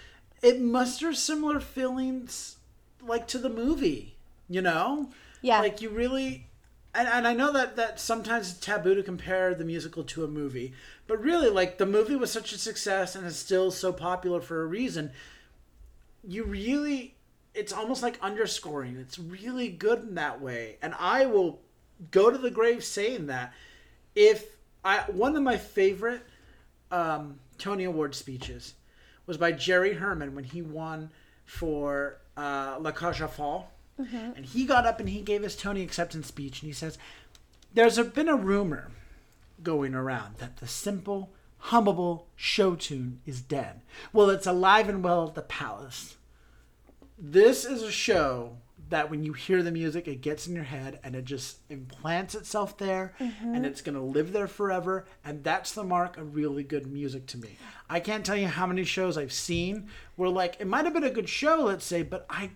[0.42, 2.56] It musters similar feelings,
[3.06, 4.16] like to the movie.
[4.48, 5.10] You know.
[5.42, 5.60] Yeah.
[5.60, 6.46] Like you really,
[6.94, 10.28] and, and I know that that sometimes it's taboo to compare the musical to a
[10.28, 10.72] movie,
[11.06, 14.62] but really, like the movie was such a success and is still so popular for
[14.62, 15.12] a reason.
[16.26, 17.14] You really,
[17.58, 18.96] it's almost like underscoring.
[18.96, 21.60] It's really good in that way, and I will
[22.10, 23.52] go to the grave saying that.
[24.14, 26.22] If I one of my favorite
[26.90, 28.74] um, Tony Award speeches
[29.26, 31.10] was by Jerry Herman when he won
[31.44, 33.64] for uh, La Cage aux Folles.
[34.36, 36.98] And he got up and he gave his Tony acceptance speech and he says,
[37.74, 38.90] There's a, been a rumor
[39.62, 41.30] going around that the simple,
[41.64, 43.80] hummable show tune is dead.
[44.12, 46.16] Well, it's alive and well at the palace.
[47.18, 48.58] This is a show
[48.90, 52.34] that when you hear the music, it gets in your head and it just implants
[52.34, 53.12] itself there
[53.42, 55.04] and it's going to live there forever.
[55.24, 57.58] And that's the mark of really good music to me.
[57.90, 61.04] I can't tell you how many shows I've seen where, like, it might have been
[61.04, 62.50] a good show, let's say, but I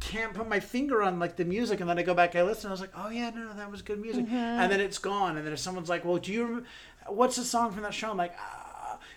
[0.00, 2.68] can't put my finger on like the music and then I go back I listen
[2.68, 5.38] I was like oh yeah no, no that was good music and then it's gone
[5.38, 6.66] and then if someone's like well do you rem-
[7.08, 8.65] what's the song from that show I'm like ah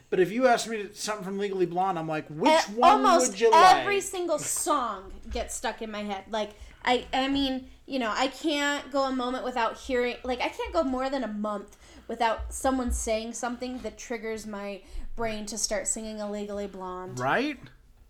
[0.10, 3.32] but if you ask me something from Legally Blonde I'm like which Uh, one almost
[3.32, 3.76] would you every like?
[3.78, 6.24] Every single song gets stuck in my head.
[6.30, 6.51] Like
[6.86, 10.72] i i mean you know i can't go a moment without hearing like i can't
[10.72, 11.76] go more than a month
[12.07, 14.82] without someone saying something that triggers my
[15.18, 17.20] brain to start singing a legally blonde.
[17.20, 17.60] Right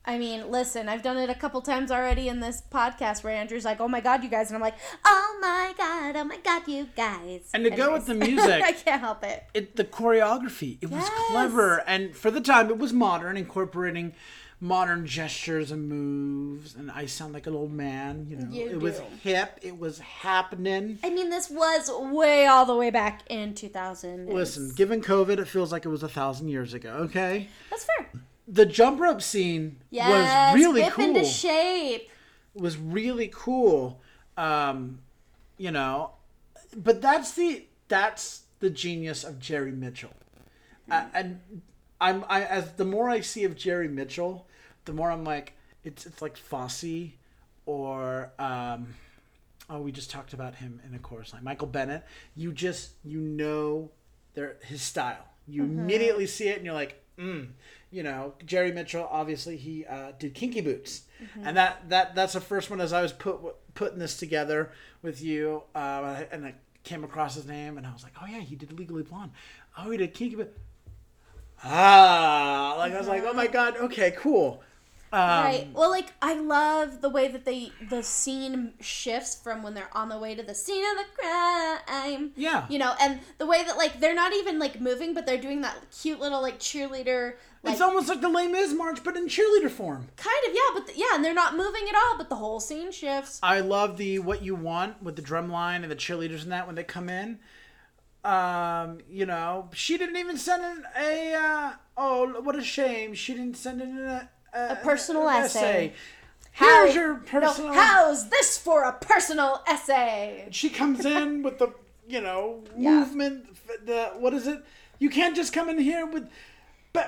[0.10, 3.64] I mean, listen, I've done it a couple times already in this podcast where Andrew's
[3.64, 4.74] like, "Oh my god, you guys," and I'm like,
[5.06, 8.72] "Oh my god, oh my god, you guys." And to go with the music- I
[8.72, 9.44] can't help it.
[9.54, 14.14] it the choreography it was clever and for the time it was modern incorporating
[14.60, 18.80] modern gestures and moves and i sound like an old man you know You it
[18.82, 23.54] was hip it was happening I mean, this was way all the way back in
[23.54, 24.28] 2000.
[24.28, 28.10] listen given covid it feels like it was a thousand years ago okay that's fair.
[28.52, 31.06] The jump rope scene Yes, was really whip cool.
[31.06, 32.10] into shape.
[32.56, 34.02] was really cool
[34.38, 35.00] um
[35.58, 36.12] you know
[36.76, 40.12] but that's the that's the genius of jerry mitchell.
[40.90, 41.40] Uh, and
[42.02, 44.48] i'm i as the more i see of jerry mitchell
[44.86, 47.12] the more i'm like it's it's like fosse
[47.68, 48.88] or um
[49.70, 51.44] oh we just talked about him in a chorus line.
[51.44, 52.04] Michael bennett
[52.36, 53.92] you just you know
[54.34, 55.26] their his style.
[55.48, 57.48] You immediately see it and you're like mm.
[57.92, 61.04] You know jerry mitchell obviously he uh, did kinky boots.
[61.44, 63.40] And that that that's the first one as i was put
[63.74, 64.72] putting this together
[65.02, 68.40] with you uh, and i came across his name and i was like oh yeah
[68.40, 69.32] he did legally blonde.
[69.78, 70.58] Oh he did kinky boots.
[71.64, 74.62] Ah like i was like oh my god okay cool
[75.12, 75.68] um, right.
[75.74, 80.10] Well, like I love the way that they the scene shifts from when they're on
[80.10, 82.32] the way to the scene of the crime.
[82.36, 82.66] Yeah.
[82.70, 85.62] You know, and the way that like they're not even like moving, but they're doing
[85.62, 87.34] that cute little like cheerleader.
[87.64, 90.70] Like, it's almost like the Les Mis march but in cheerleader form kind of yeah,
[90.74, 93.40] but the, yeah, and they're not moving at all, but the whole scene shifts.
[93.42, 96.68] I love the what you want with the drum line and the cheerleaders and that
[96.68, 97.40] when they come in.
[98.24, 103.34] Um, you know, she didn't even send in a uh, oh what a shame she
[103.34, 105.94] didn't send in a a, A personal an essay.
[106.52, 107.74] Here's How- your personal.
[107.74, 110.48] No, how's this for a personal essay?
[110.52, 111.74] She comes in with the
[112.08, 113.00] you know Yeah.
[113.00, 113.46] movement.
[113.86, 114.64] The what is it?
[114.98, 116.30] You can't just come in here with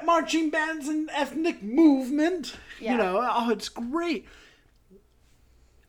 [0.05, 2.55] marching bands and ethnic movement.
[2.79, 2.91] Yeah.
[2.93, 4.25] You know, oh, it's great.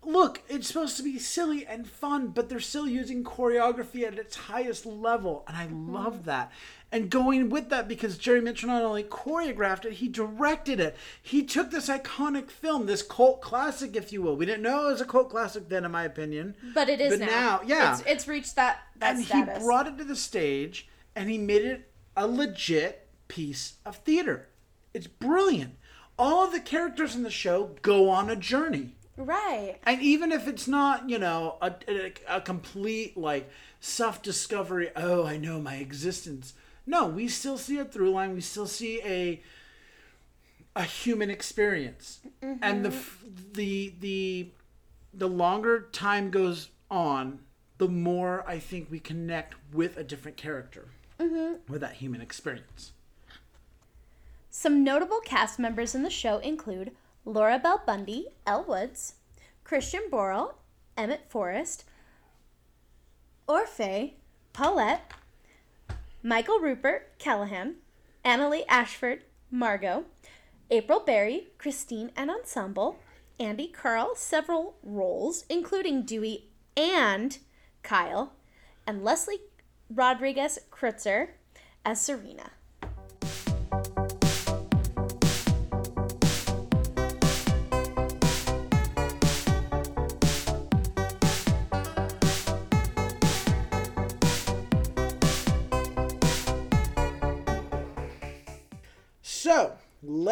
[0.05, 4.35] Look, it's supposed to be silly and fun, but they're still using choreography at its
[4.35, 5.95] highest level, and I Mm-hmm.
[5.95, 6.51] love that.
[6.93, 10.95] And going with that, because Jerry Mitchell not only choreographed it, he directed it.
[11.23, 14.37] He took this iconic film, this cult classic, if you will.
[14.37, 16.55] We didn't know it was a cult classic then, in my opinion.
[16.75, 17.27] But it is But now.
[17.27, 17.93] now, yeah.
[17.95, 19.59] it's, it's reached that that and status.
[19.59, 20.87] he brought it to the stage
[21.17, 24.49] and he made it a legit piece of theater.
[24.93, 25.77] It's brilliant.
[26.19, 28.97] All of the characters in the show go on a journey.
[29.17, 29.79] right.
[29.87, 33.49] And even if it's not, you know, a, a, a complete like
[33.81, 36.53] self discovery, oh, I know my existence.
[36.87, 38.35] No, we still see a through line.
[38.35, 39.43] We still see a
[40.75, 42.21] a human experience.
[42.41, 42.95] And the
[43.53, 44.49] the the
[45.15, 47.41] the longer time goes on,
[47.79, 50.89] the more I think we connect with a different character
[51.21, 51.73] mm-hmm.
[51.73, 52.93] with that human experience.
[54.51, 56.93] Some notable cast members in the show include
[57.25, 59.15] Laura Bell Bundy, Elle Woods,
[59.65, 60.55] Christian Borle,
[60.97, 61.85] Emmett Forrest,
[63.49, 64.13] Orfeh,
[64.53, 65.13] Paulette,
[66.23, 67.77] Michael Rupert, Callahan,
[68.25, 70.05] Annaleigh Ashford, Margot,
[70.71, 73.01] April Berry, Christine and Ensemble,
[73.41, 77.39] Andy Karl, several roles, including Dewey and
[77.83, 78.35] Kyle,
[78.87, 79.41] and Leslie
[79.91, 81.31] Rodriguez Kritzer
[81.85, 82.53] as Serena.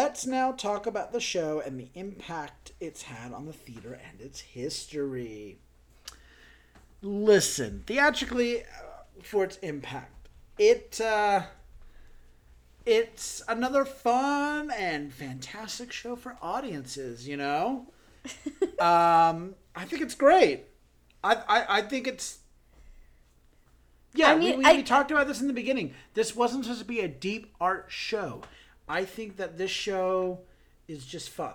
[0.03, 4.21] Let's now talk about the show and the impact it's had on the theater and
[4.21, 5.59] its history.
[7.03, 8.67] Listen, theatrically, uh,
[9.23, 10.29] for its impact,
[10.59, 11.43] it uh,
[12.87, 17.29] it's another fun and fantastic show for audiences.
[17.29, 17.87] You know,
[18.79, 20.65] um, I think it's great.
[21.23, 22.39] I I, I think it's
[24.15, 25.95] yeah, I mean, we, we, I- we talked about this in the beginning.
[26.15, 28.43] This wasn't supposed to be a deep art show.
[28.91, 30.41] I think that this show
[30.89, 31.55] is just fun.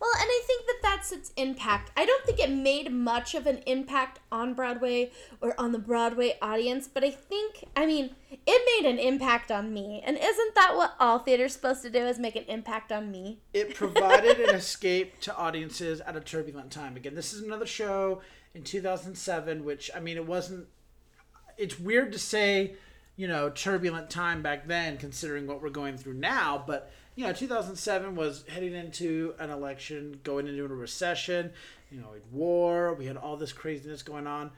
[0.00, 1.90] Well, and I think that that's its impact.
[1.94, 5.10] I don't think it made much of an impact on Broadway
[5.42, 8.10] or on the Broadway audience, but I think, I mean,
[8.46, 10.02] it made an impact on me.
[10.04, 13.40] And isn't that what all theater's supposed to do is make an impact on me?
[13.52, 16.96] It provided an escape to audiences at a turbulent time.
[16.96, 18.22] Again, this is another show
[18.54, 20.66] in 2007, which, I mean, it wasn't.
[21.58, 22.74] It's weird to say,
[23.16, 26.92] you know, turbulent time back then, considering what we're going through now, but.
[27.16, 31.52] You know, 2007 was heading into an election, going into a recession.
[31.88, 32.92] You know, war.
[32.94, 34.50] We had all this craziness going on.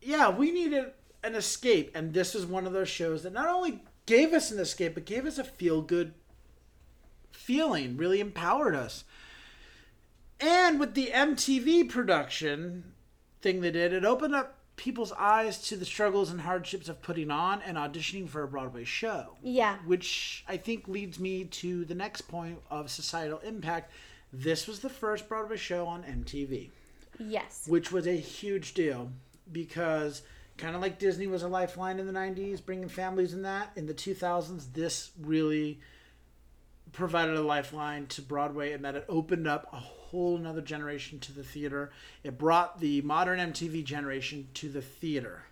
[0.00, 0.92] Yeah, we needed
[1.22, 4.58] an escape, and this is one of those shows that not only gave us an
[4.58, 6.14] escape, but gave us a feel good
[7.30, 9.04] feeling, really empowered us.
[10.40, 12.94] And with the MTV production
[13.42, 17.30] thing they did, it opened up people's eyes to the struggles and hardships of putting
[17.30, 19.36] on and auditioning for a Broadway show.
[19.42, 19.76] Yeah.
[19.84, 23.92] Which I think leads me to the next point of societal impact.
[24.32, 26.70] This was the first Broadway show on MTV,
[27.18, 27.66] Yes.
[27.68, 29.12] which was a huge deal
[29.52, 30.22] because
[30.56, 33.84] kind of like Disney was a lifeline in the 90s, bringing families in that, in
[33.84, 35.78] the 2000s, this really
[36.92, 39.76] provided a lifeline to Broadway and that it opened up a
[40.10, 41.90] whole another generation to the theater.
[42.24, 45.44] It brought the modern MTV generation to the theater.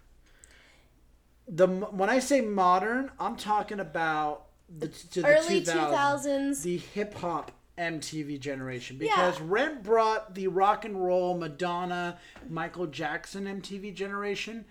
[1.47, 6.63] The when I say modern, I'm talking about the to the Early 2000s, 2000s.
[6.63, 13.45] the hip hop MTV generation because Rent brought the rock and roll Madonna, Michael Jackson
[13.45, 14.65] MTV generation.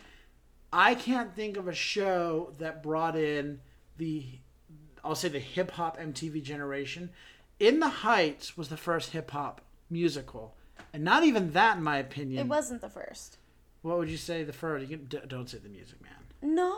[0.72, 3.62] I can't think of a show that brought in
[3.98, 4.26] the
[5.04, 7.10] I'll say the hip hop MTV generation.
[7.60, 10.56] In the Heights was the first hip hop musical,
[10.94, 12.40] and not even that, in my opinion.
[12.40, 13.38] It wasn't the first.
[13.82, 14.88] What would you say the first?
[14.90, 16.12] You can, d- don't say the Music Man.
[16.42, 16.72] No.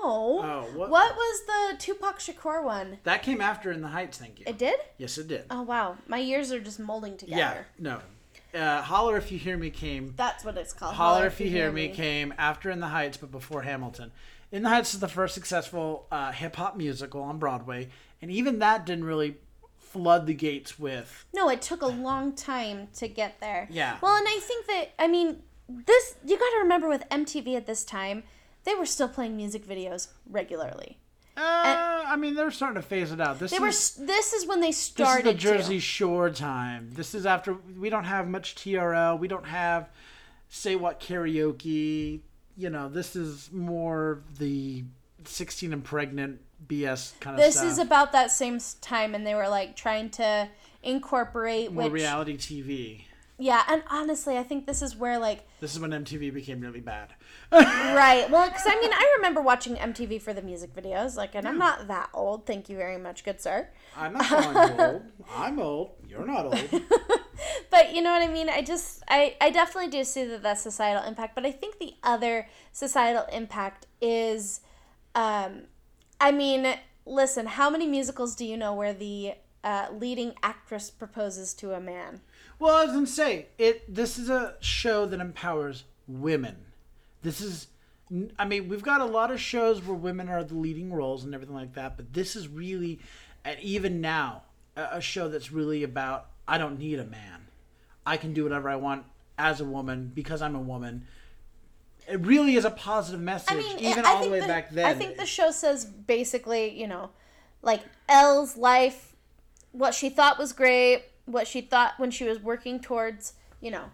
[0.43, 2.99] Oh, what- what was the Tupac Shakur one?
[3.03, 4.17] That came after In the Heights.
[4.17, 4.45] Thank you.
[4.47, 4.79] It did?
[4.97, 5.45] yes, it did.
[5.49, 7.39] Oh wow, my ears are just molding together.
[7.39, 7.99] yeah, no.
[8.59, 10.13] Uh, Holler if you hear me came.
[10.17, 10.95] That's what it's called.
[10.95, 14.11] Holler if you hear me came after In the Heights, but before Hamilton.
[14.51, 17.89] In the Heights is the first successful uh, hip hop musical on Broadway,
[18.21, 19.37] and even that didn't really
[19.91, 21.25] flood the gates with.
[21.33, 23.67] No, it took a long time to get there.
[23.71, 23.97] Yeah.
[24.01, 26.15] Well, and I think that I mean this.
[26.25, 28.23] You got to remember with MTV at this time,
[28.63, 30.99] they were still playing music videos regularly.
[31.37, 33.39] Uh, I mean, they're starting to phase it out.
[33.39, 34.05] This They is were.
[34.05, 35.25] This is when they started.
[35.25, 35.79] this is the Jersey To.
[35.81, 36.89] Shore time.
[36.93, 39.17] This is after we don't have much TRL.
[39.17, 39.89] We don't have
[40.49, 42.21] say what karaoke.
[42.57, 44.83] You know, this is more the
[45.25, 47.67] sixteen and pregnant BS kind of This stuff.
[47.67, 50.49] is about that same time, and they were like trying to
[50.83, 51.93] incorporate more which.
[51.93, 53.01] reality TV.
[53.41, 56.81] Yeah, and honestly, I think this is where like This is when MTV became really
[56.81, 57.13] bad.
[57.51, 58.29] right.
[58.29, 61.57] Well, because I mean, I remember watching MTV for the music videos, like, and I'm
[61.57, 62.45] not that old.
[62.45, 63.69] Thank you very much, good sir.
[63.95, 65.01] I'm not calling old.
[65.33, 65.91] I'm old.
[66.07, 66.81] You're not old.
[67.71, 68.49] But you know what I mean?
[68.49, 71.35] I just, I, I definitely do see that that's societal impact.
[71.35, 74.59] But I think the other societal impact is,
[75.15, 75.63] um,
[76.19, 79.33] I mean, listen, how many musicals do you know where the
[79.63, 82.21] uh, leading actress proposes to a man?
[82.59, 83.93] Well, I was gonna say it.
[83.93, 86.57] This is a show that empowers women.
[87.21, 87.67] This is,
[88.37, 91.33] I mean, we've got a lot of shows where women are the leading roles and
[91.33, 92.99] everything like that, but this is really,
[93.43, 94.43] and even now,
[94.75, 97.47] a, a show that's really about I don't need a man.
[98.05, 99.05] I can do whatever I want
[99.37, 101.05] as a woman because I'm a woman.
[102.09, 104.71] It really is a positive message, I mean, even I all the way the, back
[104.71, 104.85] then.
[104.85, 107.11] I think the show says basically, you know,
[107.61, 109.15] like Elle's life,
[109.71, 113.91] what she thought was great, what she thought when she was working towards, you know,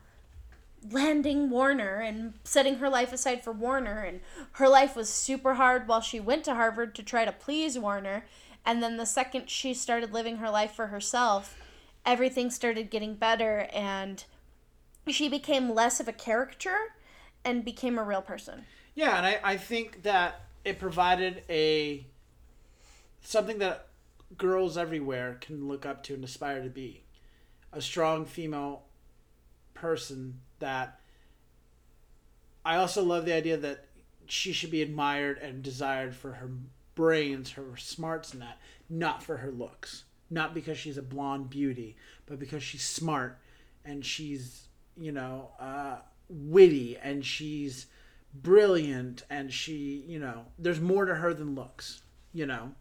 [0.91, 4.21] landing Warner and setting her life aside for Warner, and
[4.53, 8.25] her life was super hard while she went to Harvard to try to please Warner.
[8.65, 11.57] And then the second she started living her life for herself,
[12.05, 14.23] everything started getting better, and
[15.07, 16.94] she became less of a caricature
[17.45, 18.65] and became a real person.
[18.95, 22.05] Yeah, and I, I think that it provided a
[23.21, 23.87] something that
[24.37, 27.03] girls everywhere can look up to and aspire to be.
[27.71, 28.83] A strong female
[29.73, 30.99] person that
[32.63, 33.85] I also love the idea that
[34.27, 36.49] she should be admired and desired for her
[36.95, 38.57] brains, her smarts and that,
[38.89, 40.05] not for her looks.
[40.31, 43.37] Not because she's a blonde beauty, but because she's smart
[43.83, 44.67] and she's,
[44.97, 45.97] you know, uh,
[46.29, 47.87] witty and she's
[48.33, 52.03] brilliant and she, you know, there's more to her than looks,
[52.33, 52.71] you know.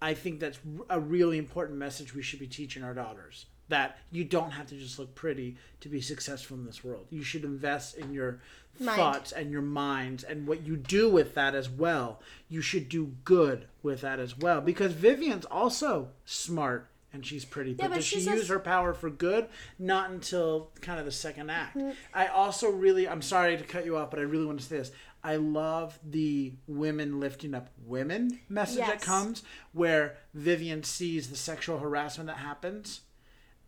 [0.00, 0.58] I think that's
[0.90, 3.46] a really important message we should be teaching our daughters.
[3.68, 7.06] That you don't have to just look pretty to be successful in this world.
[7.10, 8.40] You should invest in your
[8.78, 8.96] Mind.
[8.96, 12.20] thoughts and your minds and what you do with that as well.
[12.48, 14.60] You should do good with that as well.
[14.60, 17.74] Because Vivian's also smart and she's pretty.
[17.74, 19.48] But, but does she use her power for good?
[19.78, 21.76] Not until kind of the second act.
[21.76, 21.90] Mm-hmm.
[22.14, 24.76] I also really, I'm sorry to cut you off, but I really want to say
[24.76, 24.92] this.
[25.24, 29.42] I love the women lifting up women message that comes
[29.72, 33.00] where Vivian sees the sexual harassment that happens.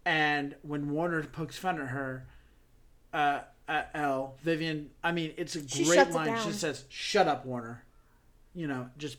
[0.05, 2.29] And when Warner pokes fun at her,
[3.13, 6.39] uh, at Elle, Vivian, I mean, it's a She great line.
[6.45, 7.85] She says, Shut up, Warner.
[8.55, 9.19] You know, just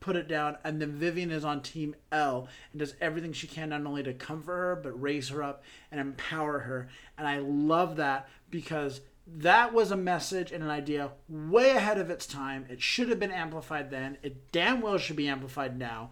[0.00, 0.56] put it down.
[0.64, 4.12] And then Vivian is on Team Elle and does everything she can not only to
[4.14, 6.88] comfort her, but raise her up and empower her.
[7.16, 9.00] And I love that because
[9.36, 12.66] that was a message and an idea way ahead of its time.
[12.70, 14.18] It should have been amplified then.
[14.22, 16.10] It damn well should be amplified now.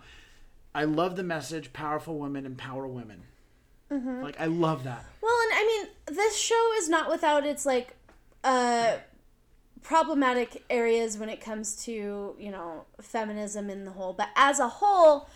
[0.75, 3.23] I love the message powerful women empower women.
[4.23, 5.05] Like, I love that.
[5.23, 7.97] Well, and I mean, this show is not without its like
[8.45, 8.97] uh
[9.87, 14.69] problematic areas when it comes to, you know, feminism in the whole, but as a
[14.69, 15.29] whole,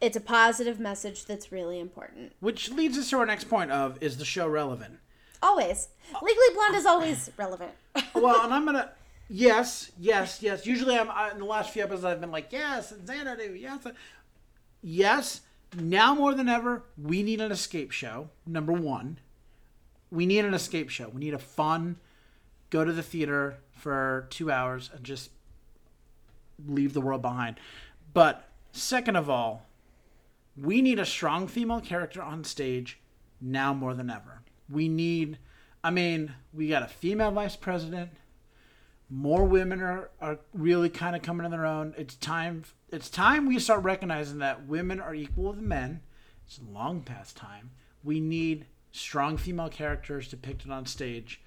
[0.00, 2.32] it's a positive message that's really important.
[2.40, 4.98] Which leads us to our next point of is the show relevant?
[5.42, 5.88] Always.
[6.22, 7.72] Legally Blonde is always relevant.
[8.14, 8.90] well, and I'm gonna.
[9.30, 10.66] Yes, yes, yes.
[10.66, 12.04] Usually, I'm I, in the last few episodes.
[12.04, 13.92] I've been like, yes, and Xanadu, yes, uh,
[14.82, 15.40] yes.
[15.78, 18.28] Now more than ever, we need an escape show.
[18.44, 19.18] Number one,
[20.10, 21.08] we need an escape show.
[21.08, 21.96] We need a fun,
[22.70, 25.30] go to the theater for two hours and just
[26.66, 27.58] leave the world behind.
[28.12, 29.66] But second of all,
[30.56, 32.98] we need a strong female character on stage
[33.40, 34.42] now more than ever.
[34.68, 35.38] We need,
[35.82, 38.10] I mean, we got a female vice president.
[39.08, 41.94] More women are, are really kind of coming to their own.
[41.96, 42.64] It's time.
[42.90, 46.02] It's time we start recognizing that women are equal to men.
[46.46, 47.70] It's long past time.
[48.04, 51.40] We need strong female characters depicted on stage,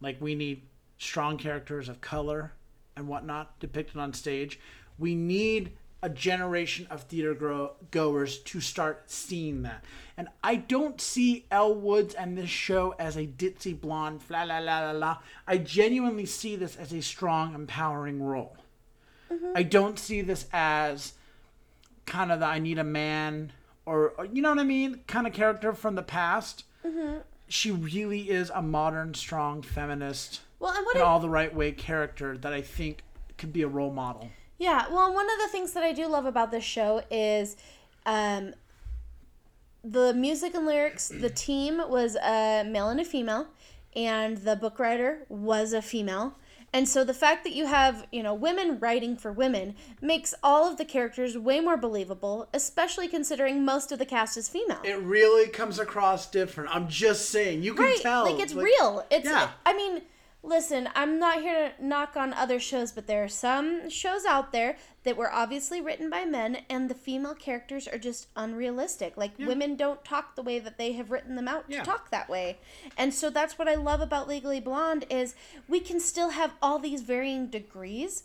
[0.00, 0.62] like we need
[0.98, 2.52] strong characters of color
[2.96, 4.60] and whatnot depicted on stage.
[4.98, 5.72] We need
[6.02, 9.84] a generation of theater goers to start seeing that.
[10.16, 14.58] And I don't see Elle Woods and this show as a ditzy blonde, la la
[14.58, 15.18] la la la.
[15.46, 18.56] I genuinely see this as a strong, empowering role.
[19.32, 19.52] Mm-hmm.
[19.56, 21.14] I don't see this as
[22.06, 23.52] kind of the I need a man
[23.84, 26.64] or, or you know what I mean, kind of character from the past.
[26.86, 27.18] Mm-hmm.
[27.48, 31.72] She really is a modern, strong feminist Well, and what I, all the right way
[31.72, 33.02] character that I think
[33.36, 34.30] could be a role model.
[34.58, 37.56] Yeah, well, one of the things that I do love about this show is
[38.06, 38.54] um,
[39.84, 41.08] the music and lyrics.
[41.08, 43.46] The team was a male and a female,
[43.94, 46.34] and the book writer was a female.
[46.72, 50.70] And so the fact that you have, you know, women writing for women makes all
[50.70, 54.80] of the characters way more believable, especially considering most of the cast is female.
[54.84, 56.74] It really comes across different.
[56.74, 57.62] I'm just saying.
[57.62, 58.24] You can right, tell.
[58.24, 59.06] like it's real.
[59.10, 59.50] It's Yeah.
[59.64, 60.02] I mean,
[60.42, 64.52] listen, I'm not here to knock on other shows, but there are some shows out
[64.52, 69.16] there that were obviously written by men and the female characters are just unrealistic.
[69.16, 71.80] Like women don't talk the way that they have written them out Yeah.
[71.80, 72.58] to talk that way.
[72.96, 75.34] And so that's what I love about Legally Blonde is
[75.68, 78.24] we can still have all these varying degrees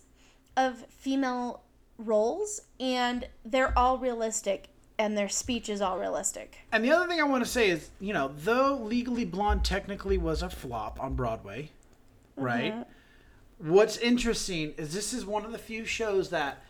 [0.55, 1.61] of female
[1.97, 6.57] roles and they're all realistic and their speech is all realistic.
[6.71, 10.17] And the other thing I want to say is, you know, though Legally Blonde technically
[10.17, 11.71] was a flop on Broadway,
[12.35, 12.73] right?
[12.73, 12.83] Uh-huh.
[13.59, 16.63] What's interesting is this is one of the few shows that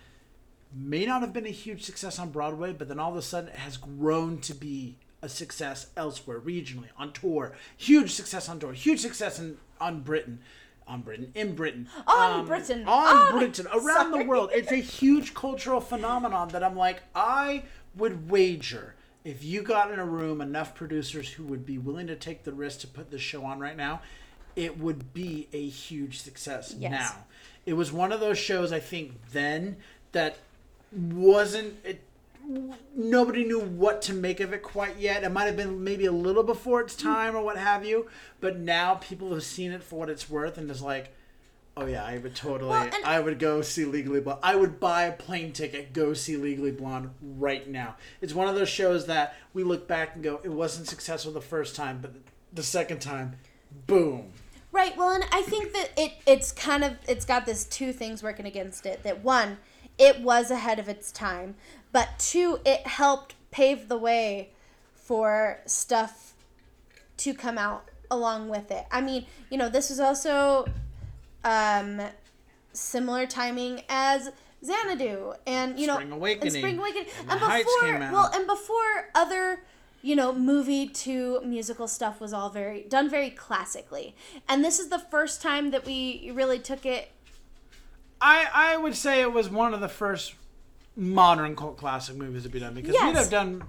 [0.75, 3.49] may not have been a huge success on Broadway, but then all of a sudden
[3.49, 7.53] it has grown to be a success elsewhere, regionally, on tour.
[7.77, 8.73] Huge success on tour.
[8.73, 10.39] Huge success in, on Britain.
[10.85, 12.83] On Britain, in Britain, On um, Britain.
[12.85, 14.49] on On- Britain, around the world.
[14.53, 17.63] It's a huge cultural phenomenon that I'm like, I
[17.95, 22.17] would wager if you got in a room enough producers who would be willing to
[22.17, 24.01] take the risk to put this show on right now,
[24.55, 26.91] it would be a huge success Yes.
[26.91, 27.25] now.
[27.65, 29.77] It was one of those shows I think then
[30.11, 30.37] that
[30.91, 32.03] wasn't it
[32.95, 35.23] nobody knew what to make of it quite yet.
[35.23, 37.07] It might have been maybe a little before its hmm.
[37.07, 38.07] time or what have you,
[38.39, 41.13] but now people have seen it for what it's worth and is like,
[41.75, 44.39] oh yeah, I would totally, Well, I would go see Legally Blonde.
[44.43, 47.95] I would buy a plane ticket, go see Legally Blonde right now.
[48.21, 51.41] It's one of those shows that we look back and go, it wasn't successful the
[51.41, 52.13] first time, but
[52.51, 53.37] the second time,
[53.87, 54.31] boom.
[54.73, 54.97] Right.
[54.97, 58.47] Well, and I think that it it's kind of it's got this two things working
[58.47, 59.03] against it.
[59.03, 59.59] That one,
[59.99, 61.53] it was ahead of its time,
[61.91, 64.49] but two, it helped pave the way
[64.95, 66.33] for stuff
[67.17, 68.85] to come out along with it.
[68.91, 70.65] I mean, you know, this is also
[71.43, 72.01] um,
[72.73, 74.31] similar timing as
[74.65, 76.47] Xanadu and you know Spring Awakening.
[76.47, 79.59] and Spring Awakening And and, before well and before other
[80.03, 84.15] you know movie to musical stuff was all very done very classically
[84.47, 87.09] and this is the first time that we really took it
[88.21, 90.35] I, I would say it was one of the first
[90.95, 93.63] modern cult classic movies to be done because we'd have done,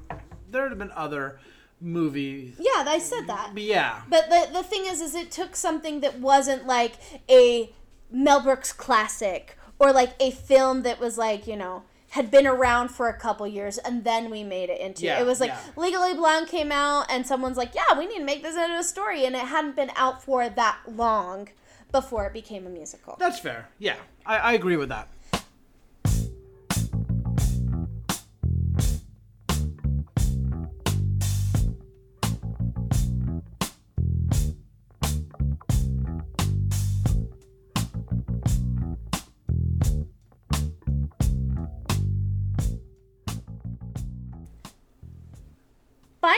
[0.51, 1.41] there would have been other
[1.81, 2.55] movies.
[2.59, 4.03] yeah I said that But yeah.
[4.09, 6.95] But the the thing is, is it took something that wasn't like
[7.29, 7.73] a
[8.13, 11.83] Mel Brooks classic or like a film that was like you know
[12.15, 15.27] had been around for a couple years and then we made it into Yeah, it
[15.27, 15.59] was like yeah.
[15.77, 18.85] Legally Blonde came out and someone's like yeah we need to make this into a
[18.85, 21.49] story and it hadn't been out for that long
[21.91, 23.17] before it became a musical.
[23.19, 23.69] That's fair.
[23.81, 25.09] Yeah, I, I agree with that.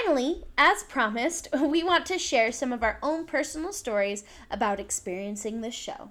[0.06, 5.60] Finally, as promised, we want to share some of our own personal stories about experiencing
[5.60, 6.10] this show.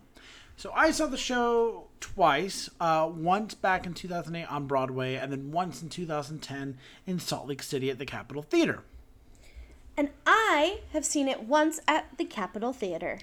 [0.57, 2.69] So I saw the show twice.
[2.79, 7.63] Uh, once back in 2008 on Broadway, and then once in 2010 in Salt Lake
[7.63, 8.83] City at the Capitol Theater.
[9.97, 13.19] And I have seen it once at the Capitol Theater.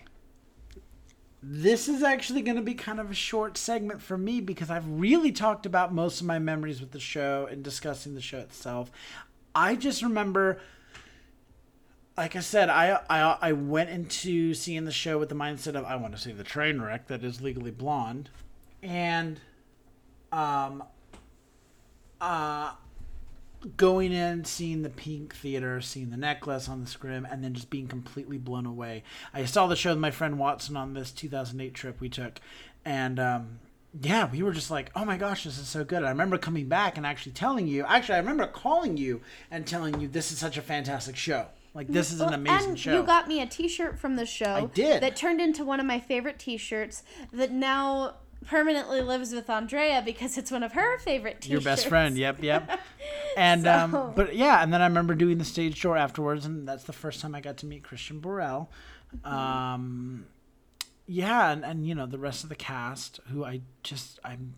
[1.43, 4.89] This is actually going to be kind of a short segment for me because I've
[4.89, 8.93] really talked about most of my memories with the show and discussing the show itself.
[9.55, 10.61] I just remember,
[12.17, 15.85] like I said, I, I I went into seeing the show with the mindset of
[15.85, 18.31] I want to see the train wreck that is Legally Blonde,
[18.83, 19.41] and
[20.31, 20.85] um,
[22.21, 22.73] uh,
[23.77, 27.71] going in, seeing the pink theater, seeing the necklace on the scrim, and then just
[27.71, 29.03] being completely blown away.
[29.33, 32.41] I saw the show with my friend Watson on this 2008 trip we took,
[32.85, 33.59] and um,
[34.01, 36.03] yeah, we were just like, oh my gosh, this is so good.
[36.03, 39.21] I remember coming back and actually telling you, actually, I remember calling you
[39.51, 41.47] and telling you this is such a fantastic show.
[41.75, 42.95] Like, this is an amazing and show.
[42.95, 44.55] you got me a T-shirt from the show.
[44.55, 45.03] I did.
[45.03, 47.03] That turned into one of my favorite T-shirts.
[47.33, 48.17] That now
[48.47, 51.49] permanently lives with Andrea because it's one of her favorite T-shirts.
[51.51, 52.17] your best friend.
[52.19, 52.81] Yep, yep.
[53.37, 56.69] And So- um, but yeah, and then I remember doing the stage tour afterwards, and
[56.69, 58.69] that's the first time I got to meet Christian Borle.
[59.25, 60.27] Um,
[61.13, 64.55] yeah, and, and you know the rest of the cast, who I just I'm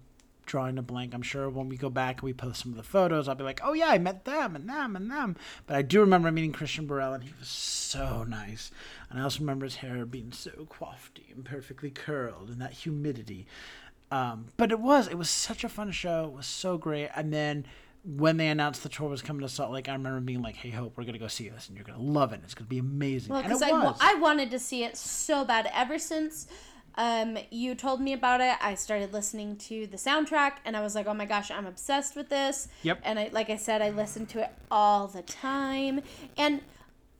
[0.46, 1.14] drawing a blank.
[1.14, 3.44] I'm sure when we go back and we post some of the photos, I'll be
[3.44, 5.36] like, oh yeah, I met them and them and them.
[5.66, 8.70] But I do remember meeting Christian Borle, and he was so nice.
[9.10, 13.46] And I also remember his hair being so coiffed and perfectly curled, and that humidity.
[14.10, 16.26] Um, but it was it was such a fun show.
[16.26, 17.10] It was so great.
[17.16, 17.66] And then
[18.04, 20.70] when they announced the tour was coming to Salt Lake, I remember being like, "Hey,
[20.70, 22.40] Hope, we're gonna go see this, and you're gonna love it.
[22.44, 23.70] It's gonna be amazing." Well, because I.
[24.00, 25.70] I wanted to see it so bad.
[25.72, 26.46] Ever since
[26.96, 30.94] um, you told me about it, I started listening to the soundtrack, and I was
[30.94, 33.00] like, "Oh my gosh, I'm obsessed with this." Yep.
[33.04, 36.02] And I, like I said, I listened to it all the time,
[36.36, 36.60] and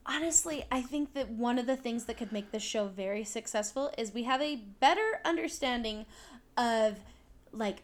[0.05, 3.91] honestly, I think that one of the things that could make this show very successful
[3.97, 6.05] is we have a better understanding
[6.59, 6.99] of
[7.53, 7.83] like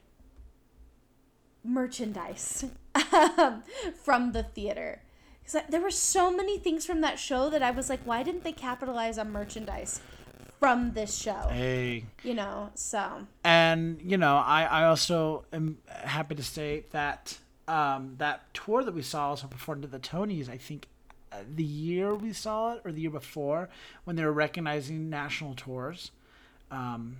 [1.64, 2.64] merchandise
[4.02, 5.02] from the theater.
[5.42, 8.44] Because there were so many things from that show that I was like, why didn't
[8.44, 10.00] they capitalize on merchandise
[10.58, 11.48] from this show?
[11.50, 12.04] Hey.
[12.22, 18.14] You know, so and you know I, I also am happy to say that um,
[18.18, 20.88] that tour that we saw also performed at the tonys i think
[21.32, 23.68] uh, the year we saw it or the year before
[24.04, 26.10] when they were recognizing national tours
[26.70, 27.16] um,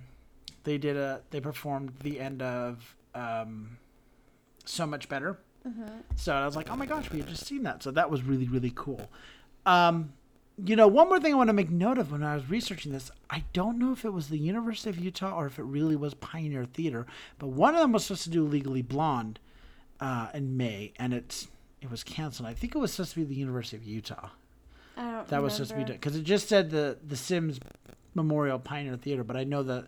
[0.65, 3.77] they did a they performed the end of um,
[4.65, 5.39] so much better
[6.15, 8.23] so i was like oh my gosh we had just seen that so that was
[8.23, 9.09] really really cool
[9.65, 10.13] um,
[10.63, 12.91] you know, one more thing I want to make note of when I was researching
[12.91, 15.95] this, I don't know if it was the University of Utah or if it really
[15.95, 17.05] was Pioneer Theater,
[17.39, 19.39] but one of them was supposed to do Legally Blonde
[19.99, 21.47] uh, in May, and it's
[21.81, 22.47] it was canceled.
[22.47, 24.29] I think it was supposed to be the University of Utah.
[24.97, 25.27] I don't.
[25.29, 27.59] That was supposed to be done because it just said the the Sims
[28.13, 29.87] Memorial Pioneer Theater, but I know that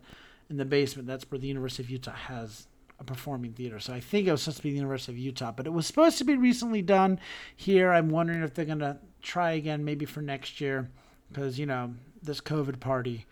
[0.50, 2.66] in the basement that's where the University of Utah has
[3.04, 3.78] a performing theater.
[3.78, 5.86] So I think it was supposed to be the University of Utah, but it was
[5.86, 7.20] supposed to be recently done
[7.54, 7.92] here.
[7.92, 10.90] I'm wondering if they're gonna try again, maybe for next year,
[11.28, 13.26] because you know this COVID party,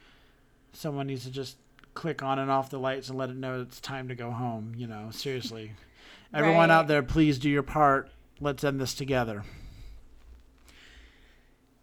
[0.72, 1.56] someone needs to just
[1.94, 4.74] click on and off the lights and let it know it's time to go home.
[4.76, 5.72] You know, seriously,
[6.34, 8.10] everyone out there, please do your part.
[8.40, 9.44] Let's end this together.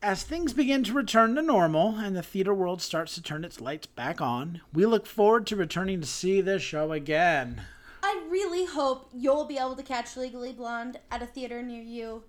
[0.02, 3.60] As things begin to return to normal and the theater world starts to turn its
[3.60, 7.64] lights back on, we look forward to returning to see this show again.
[8.12, 12.24] I really hope you'll be able to catch Legally Blonde at a theater near you,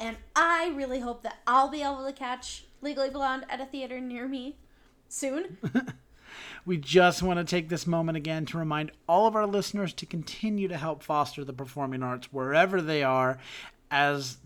[0.00, 4.00] and I really hope that I'll be able to catch Legally Blonde at a theater
[4.00, 4.56] near me
[5.08, 5.56] soon.
[6.64, 10.06] We just want to take this moment again to remind all of our listeners to
[10.06, 13.38] continue to help foster the performing arts wherever they are
[13.90, 14.36] as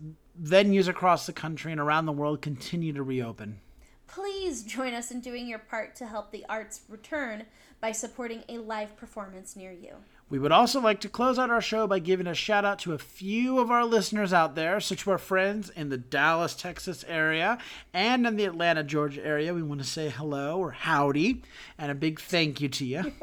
[0.41, 3.59] venues across the country and around the world continue to reopen.
[4.07, 7.43] Please join us in doing your part to help the arts return
[7.81, 9.95] by supporting a live performance near you.
[10.27, 12.93] We would also like to close out our show by giving a shout out to
[12.93, 17.05] a few of our listeners out there, so to our friends in the Dallas, Texas
[17.07, 17.59] area
[17.93, 19.53] and in the Atlanta, Georgia area.
[19.53, 21.43] We want to say hello or howdy
[21.77, 23.13] and a big thank you to you.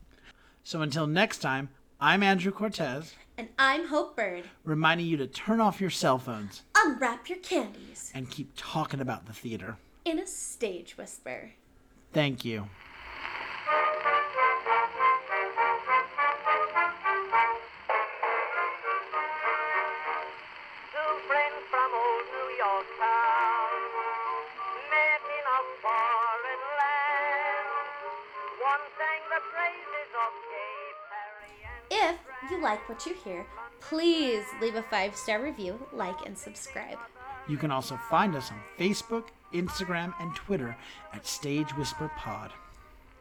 [0.64, 1.68] so until next time,
[2.00, 4.44] I'm Andrew Cortez, And I'm Hope Bird.
[4.64, 9.26] reminding you to turn off your cell phones Unwrap your candies and keep talking about
[9.26, 9.76] the theater.
[10.06, 11.50] in a stage whisper.
[12.14, 12.68] Thank you.
[32.50, 33.46] You like what you hear,
[33.80, 36.98] please leave a five star review, like, and subscribe.
[37.48, 40.76] You can also find us on Facebook, Instagram, and Twitter
[41.12, 42.52] at Stage Whisper Pod.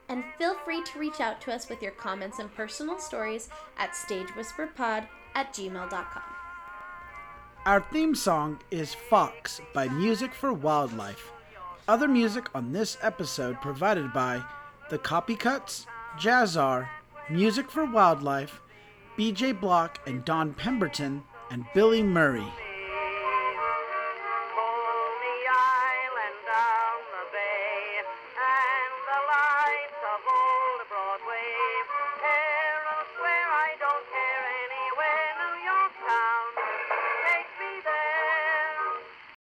[0.10, 3.92] And feel free to reach out to us with your comments and personal stories at
[3.92, 6.24] stagewhisperpod at gmail.com.
[7.66, 11.32] Our theme song is Fox by Music for Wildlife.
[11.88, 14.42] Other music on this episode provided by
[14.90, 15.86] The Copycuts,
[16.18, 16.88] Jazzar,
[17.30, 18.62] Music for Wildlife,
[19.18, 22.46] BJ Block and Don Pemberton, and Billy Murray.